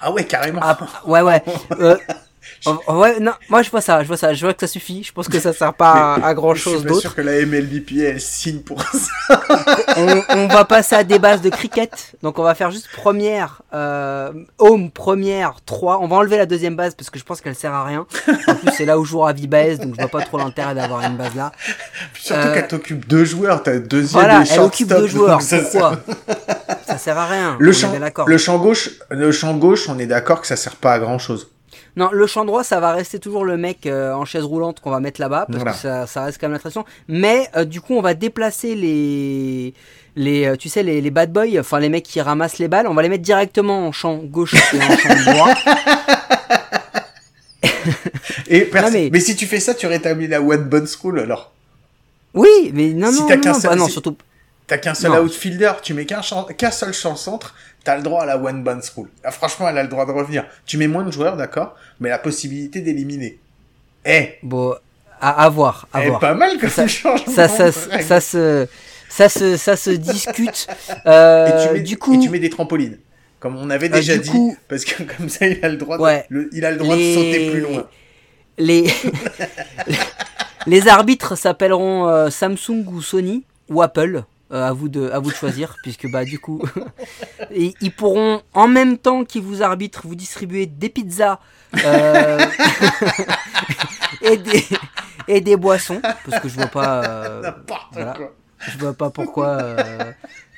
[0.00, 0.60] ah ouais, carrément.
[0.62, 1.42] Ah, ouais, ouais.
[1.80, 1.96] Euh,
[2.88, 5.02] ouais, non, moi je vois ça, je vois ça, je vois que ça suffit.
[5.02, 6.88] Je pense que ça sert pas à, grand chose d'autre.
[6.88, 9.42] Je suis sûr que la MLBP elle signe pour ça.
[9.96, 12.14] on, va passer à des bases de cricket.
[12.22, 16.00] Donc on va faire juste première, euh, home, première, 3.
[16.00, 18.06] On va enlever la deuxième base parce que je pense qu'elle sert à rien.
[18.46, 21.02] En plus, c'est là où joue Ravi Baez, donc je vois pas trop l'intérêt d'avoir
[21.02, 21.52] une base là.
[22.14, 25.38] Surtout euh, qu'elle t'occupe deux joueurs, t'as deuxième Voilà, elle occupe deux joueurs.
[25.38, 25.96] Pourquoi
[26.86, 26.98] ça...
[26.98, 27.56] sert à rien.
[27.58, 27.92] Le champ,
[28.26, 31.18] le champ gauche, le champ gauche, on est d'accord que ça sert pas à grand
[31.18, 31.48] chose.
[31.96, 34.90] Non, le champ droit, ça va rester toujours le mec euh, en chaise roulante qu'on
[34.90, 36.84] va mettre là-bas, parce que ça, ça, reste quand même l'attraction.
[37.08, 39.72] Mais euh, du coup, on va déplacer les,
[40.14, 42.86] les euh, tu sais, les, les, bad boys, enfin les mecs qui ramassent les balles,
[42.86, 45.54] on va les mettre directement en champ gauche et en champ droit.
[48.48, 48.70] et
[49.10, 49.20] mais...
[49.20, 51.52] si tu fais ça, tu rétablis la One Bone School alors
[52.34, 54.16] Oui, mais non, non, non, non, bah, non, surtout.
[54.66, 56.20] T'as qu'un seul outfielder, tu mets qu'un
[56.58, 57.54] qu'un seul champ centre,
[57.86, 59.08] t'as le droit à la one band school.
[59.22, 60.44] Ah, franchement, elle a le droit de revenir.
[60.66, 63.38] Tu mets moins de joueurs, d'accord, mais la possibilité d'éliminer.
[64.04, 64.34] Eh.
[64.42, 64.74] Bon,
[65.20, 66.18] à, à voir, à eh, voir.
[66.18, 67.32] Pas mal comme ça, changement.
[67.32, 68.66] Ça, ça, ça, se,
[69.08, 70.66] ça se, ça se discute.
[71.06, 72.98] Euh, et tu mets, du coup, et tu mets des trampolines,
[73.38, 76.50] comme on avait euh, déjà dit, parce que comme ça, il a le droit, de,
[76.52, 77.88] il a le droit de sauter plus loin.
[78.58, 78.86] Les,
[80.66, 84.22] les arbitres s'appelleront euh, Samsung ou Sony ou Apple.
[84.52, 86.62] Euh, à vous de à vous de choisir puisque bah du coup
[87.50, 91.40] ils pourront en même temps qu'ils vous arbitrent vous distribuer des pizzas
[91.84, 92.38] euh,
[94.22, 94.64] et des
[95.26, 97.52] et des boissons parce que je vois pas euh,
[98.68, 99.58] je vois pas pourquoi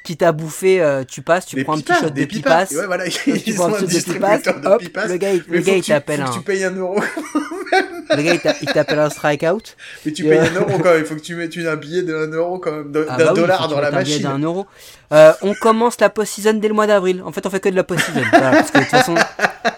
[0.09, 2.65] quitte à bouffer, tu passes, tu prends un petit shot de pipas.
[2.71, 4.39] Ouais, voilà, tu prends un petit shot de pipas.
[4.65, 6.31] Hop, le gars, le gars il t'appelle un.
[6.31, 6.99] Tu payes un euro.
[8.17, 9.77] le gars, il t'appelle un strikeout.
[10.07, 11.01] Mais tu payes un euro quand même.
[11.01, 13.69] Il faut que tu mettes un billet d'un euro quand même, ah d'un bah dollar
[13.69, 14.15] dans la machine.
[14.15, 14.67] Un billet d'un euro.
[15.13, 17.23] Euh, on commence la post-season dès le mois d'avril.
[17.23, 18.23] En fait, on fait que de la post-season.
[18.33, 19.15] parce que de toute façon,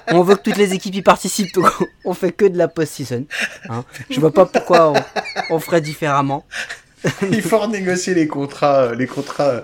[0.09, 1.55] on veut que toutes les équipes y participent.
[1.55, 1.71] Donc,
[2.05, 3.27] on fait que de la post-season.
[3.69, 3.85] Hein.
[4.09, 6.45] Je vois pas pourquoi on, on ferait différemment.
[7.31, 9.61] il faut renégocier les contrats, euh, les contrats, euh,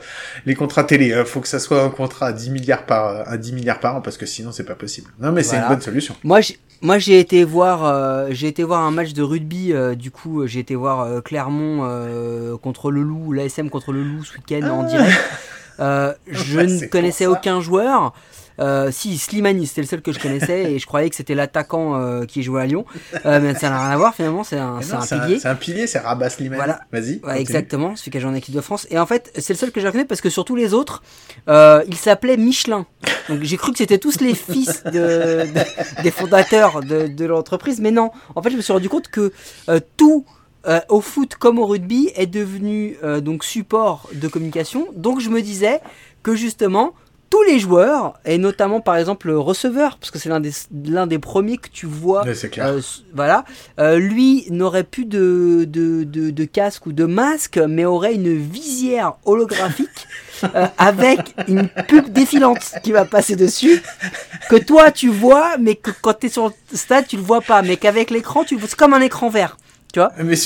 [0.46, 1.06] les contrats télé.
[1.06, 3.80] Il euh, faut que ça soit un contrat à 10 milliards par, à 10 milliards
[3.80, 5.10] par an parce que sinon c'est pas possible.
[5.20, 6.14] Non mais c'est une bonne solution.
[6.24, 6.40] Moi,
[6.80, 9.72] moi j'ai été voir, j'ai été voir un match de rugby.
[9.96, 14.68] du coup, j'ai été voir Clermont contre le Loup, l'ASM contre le Loup ce week-end
[14.68, 14.88] en ah.
[14.88, 16.18] direct.
[16.30, 18.14] je ne connaissais aucun joueur.
[18.60, 21.96] Euh, si, Slimani, c'était le seul que je connaissais et je croyais que c'était l'attaquant
[21.96, 22.84] euh, qui jouait à Lyon.
[23.24, 25.38] Euh, mais ça n'a rien à voir finalement, c'est un, un, pilier.
[25.38, 26.56] C'est un pilier, c'est Rabat Slimani.
[26.56, 26.80] Voilà.
[26.92, 27.20] Vas-y.
[27.38, 28.86] exactement, celui qui a joué en équipe de France.
[28.90, 31.02] Et en fait, c'est le seul que je connais parce que sur tous les autres,
[31.48, 32.86] euh, il s'appelait Michelin.
[33.28, 35.46] Donc j'ai cru que c'était tous les fils de,
[36.02, 38.10] des fondateurs de, de l'entreprise, mais non.
[38.34, 39.32] En fait, je me suis rendu compte que
[39.68, 40.24] euh, tout
[40.66, 44.88] euh, au foot comme au rugby est devenu donc support de communication.
[44.94, 45.80] Donc je me disais
[46.22, 46.94] que justement
[47.30, 50.52] tous les joueurs, et notamment par exemple le receveur, parce que c'est l'un des,
[50.84, 52.24] l'un des premiers que tu vois.
[52.26, 52.80] Euh,
[53.14, 53.44] voilà.
[53.78, 59.14] Euh, lui n'aurait plus de, de, de, casque ou de masque, mais aurait une visière
[59.24, 60.06] holographique
[60.44, 63.82] euh, avec une pub défilante qui va passer dessus,
[64.48, 67.40] que toi tu vois, mais que quand tu es sur le stade, tu le vois
[67.40, 69.56] pas, mais qu'avec l'écran, tu c'est comme un écran vert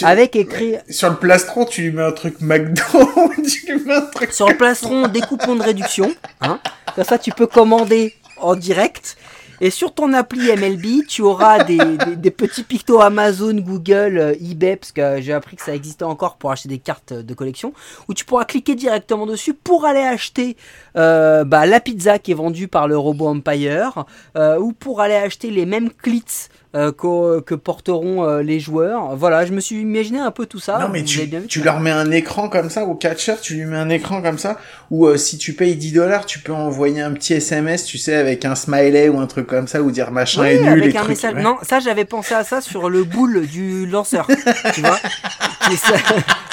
[0.03, 0.77] avec écrit.
[0.89, 2.83] Sur le plastron, tu lui mets un truc McDo,
[4.31, 6.61] Sur le plastron, découpon de réduction, hein.
[6.95, 9.17] Comme ça, tu peux commander en direct.
[9.63, 11.79] Et sur ton appli MLB, tu auras des,
[12.17, 16.37] des, petits pictos Amazon, Google, euh, eBay, parce que j'ai appris que ça existait encore
[16.37, 17.75] pour acheter des cartes de collection,
[18.09, 20.57] où tu pourras cliquer directement dessus pour aller acheter
[20.97, 25.15] euh, bah, la pizza qui est vendue par le robot Empire, euh, ou pour aller
[25.15, 29.17] acheter les mêmes clits euh, qu'au- que porteront euh, les joueurs.
[29.17, 30.79] Voilà, je me suis imaginé un peu tout ça.
[30.79, 32.95] non mais Vous tu, avez bien vu tu leur mets un écran comme ça au
[32.95, 34.57] catcher, tu lui mets un écran comme ça
[34.91, 38.15] ou euh, si tu payes 10 dollars, tu peux envoyer un petit SMS, tu sais
[38.15, 40.99] avec un smiley ou un truc comme ça ou dire machin est nul avec et
[40.99, 41.09] un trucs.
[41.17, 41.35] message.
[41.35, 41.43] ouais.
[41.43, 44.29] Non, ça j'avais pensé à ça sur le boule du lanceur.
[44.75, 44.99] tu vois
[45.69, 45.95] que ça,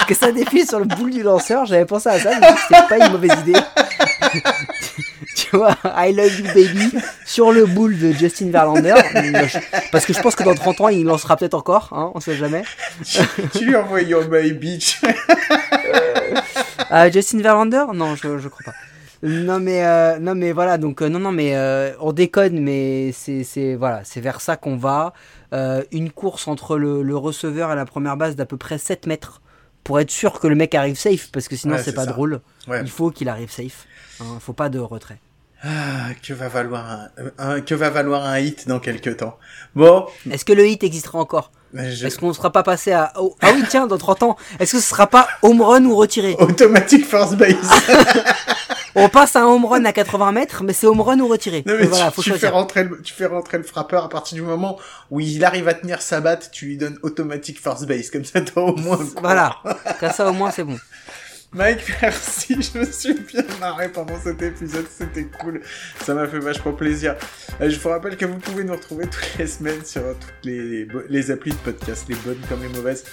[0.08, 1.64] que ça défile sur le boule du lanceur.
[1.66, 3.58] J'avais pensé à ça, mais c'est pas une mauvaise idée.
[5.50, 6.92] Tu vois, I love you baby
[7.24, 8.94] sur le boule de Justin Verlander.
[9.92, 12.36] Parce que je pense que dans 30 ans, il lancera peut-être encore, hein, on sait
[12.36, 12.62] jamais.
[13.04, 13.20] tu,
[13.58, 15.00] tu lui envoies Your My Beach.
[16.90, 17.84] Ah, Justin Verlander?
[17.94, 18.74] Non, je, je crois pas.
[19.20, 23.10] Non mais euh, non mais voilà donc euh, non non mais euh, on déconne mais
[23.10, 25.12] c'est c'est voilà c'est vers ça qu'on va
[25.52, 29.06] Euh, une course entre le, le receveur et la première base d'à peu près 7
[29.08, 29.40] mètres
[29.82, 32.12] pour être sûr que le mec arrive safe parce que sinon Ouais, c'est pas ça.
[32.12, 32.80] drôle Ouais.
[32.82, 33.86] il faut qu'il arrive safe
[34.20, 35.18] hein, faut pas de retrait
[35.62, 39.38] Ah, que va valoir un, un- que va valoir un hit dans quelques temps.
[39.74, 41.50] Bon, est-ce que le hit existera encore?
[41.72, 44.22] Mais je- est-ce qu'on ne sera pas passé à oh, ah oui tiens dans 30
[44.22, 46.34] ans est-ce que ce sera pas home run ou retiré?
[46.38, 47.56] Automatic first base.
[48.94, 51.62] on passe à un home run à 80 mètres mais c'est home run ou retiré?
[51.66, 54.08] Non mais voilà tu, faut tu fais rentrer le, tu fais rentrer le frappeur à
[54.08, 54.78] partir du moment
[55.10, 58.08] où il arrive à tenir sa batte, tu lui donnes automatic first base.
[58.10, 58.98] Comme ça toi au moins.
[59.20, 59.56] voilà.
[60.00, 60.78] comme ça au moins c'est bon
[61.52, 65.62] Mike, merci, je me suis bien marré pendant cet épisode, c'était cool,
[66.04, 67.16] ça m'a fait vachement plaisir.
[67.60, 70.86] Euh, je vous rappelle que vous pouvez nous retrouver toutes les semaines sur toutes les,
[71.08, 73.04] les applis de podcast, les bonnes comme les mauvaises.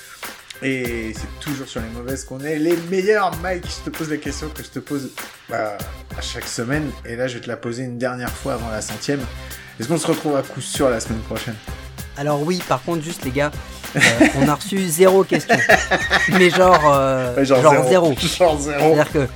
[0.61, 3.35] Et c'est toujours sur les mauvaises qu'on est les meilleurs.
[3.41, 5.11] Mike, je te pose la question que je te pose
[5.49, 5.77] bah,
[6.17, 8.81] à chaque semaine, et là je vais te la poser une dernière fois avant la
[8.81, 9.21] centième.
[9.79, 11.55] Est-ce qu'on se retrouve à coup sûr la semaine prochaine?
[12.17, 13.51] Alors oui, par contre, juste les gars,
[13.95, 15.55] euh, on a reçu zéro question.
[16.37, 18.13] Mais genre, euh, Ouais, genre, zéro.
[18.37, 18.79] Genre zéro.
[18.79, 19.27] C'est-à-dire que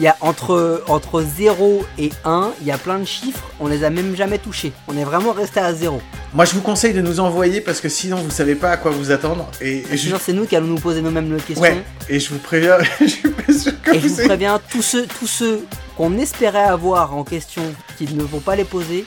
[0.00, 3.82] y a entre, entre 0 et 1, il y a plein de chiffres, on les
[3.84, 4.72] a même jamais touchés.
[4.86, 6.00] On est vraiment resté à zéro.
[6.34, 8.90] Moi je vous conseille de nous envoyer parce que sinon vous savez pas à quoi
[8.90, 9.48] vous attendre.
[9.60, 9.96] Et, et je...
[9.96, 11.62] Sinon, c'est nous qui allons nous poser nous-mêmes les questions.
[11.62, 14.60] Ouais, et je vous préviens, je suis pas sûr que Et je vous vous préviens,
[14.70, 15.66] tous ceux, tous ceux
[15.96, 17.62] qu'on espérait avoir en question,
[17.96, 19.04] qui ne vont pas les poser,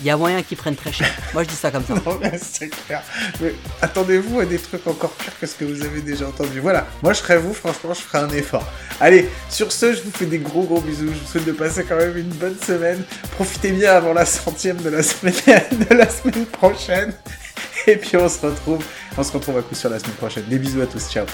[0.00, 1.08] il y a moyen qu'ils prennent très cher.
[1.34, 1.94] Moi, je dis ça comme ça.
[2.40, 3.02] c'est clair.
[3.40, 6.60] Mais attendez-vous à des trucs encore pires que ce que vous avez déjà entendu.
[6.60, 8.64] Voilà, moi, je serais vous, franchement, je ferai un effort.
[9.00, 11.08] Allez, sur ce, je vous fais des gros gros bisous.
[11.08, 13.02] Je vous souhaite de passer quand même une bonne semaine.
[13.32, 15.34] Profitez bien avant la centième de la semaine,
[15.90, 17.12] de la semaine prochaine.
[17.86, 18.84] Et puis, on se retrouve.
[19.16, 20.44] On se retrouve à coup sur la semaine prochaine.
[20.48, 21.08] Des bisous à tous.
[21.10, 21.26] Ciao.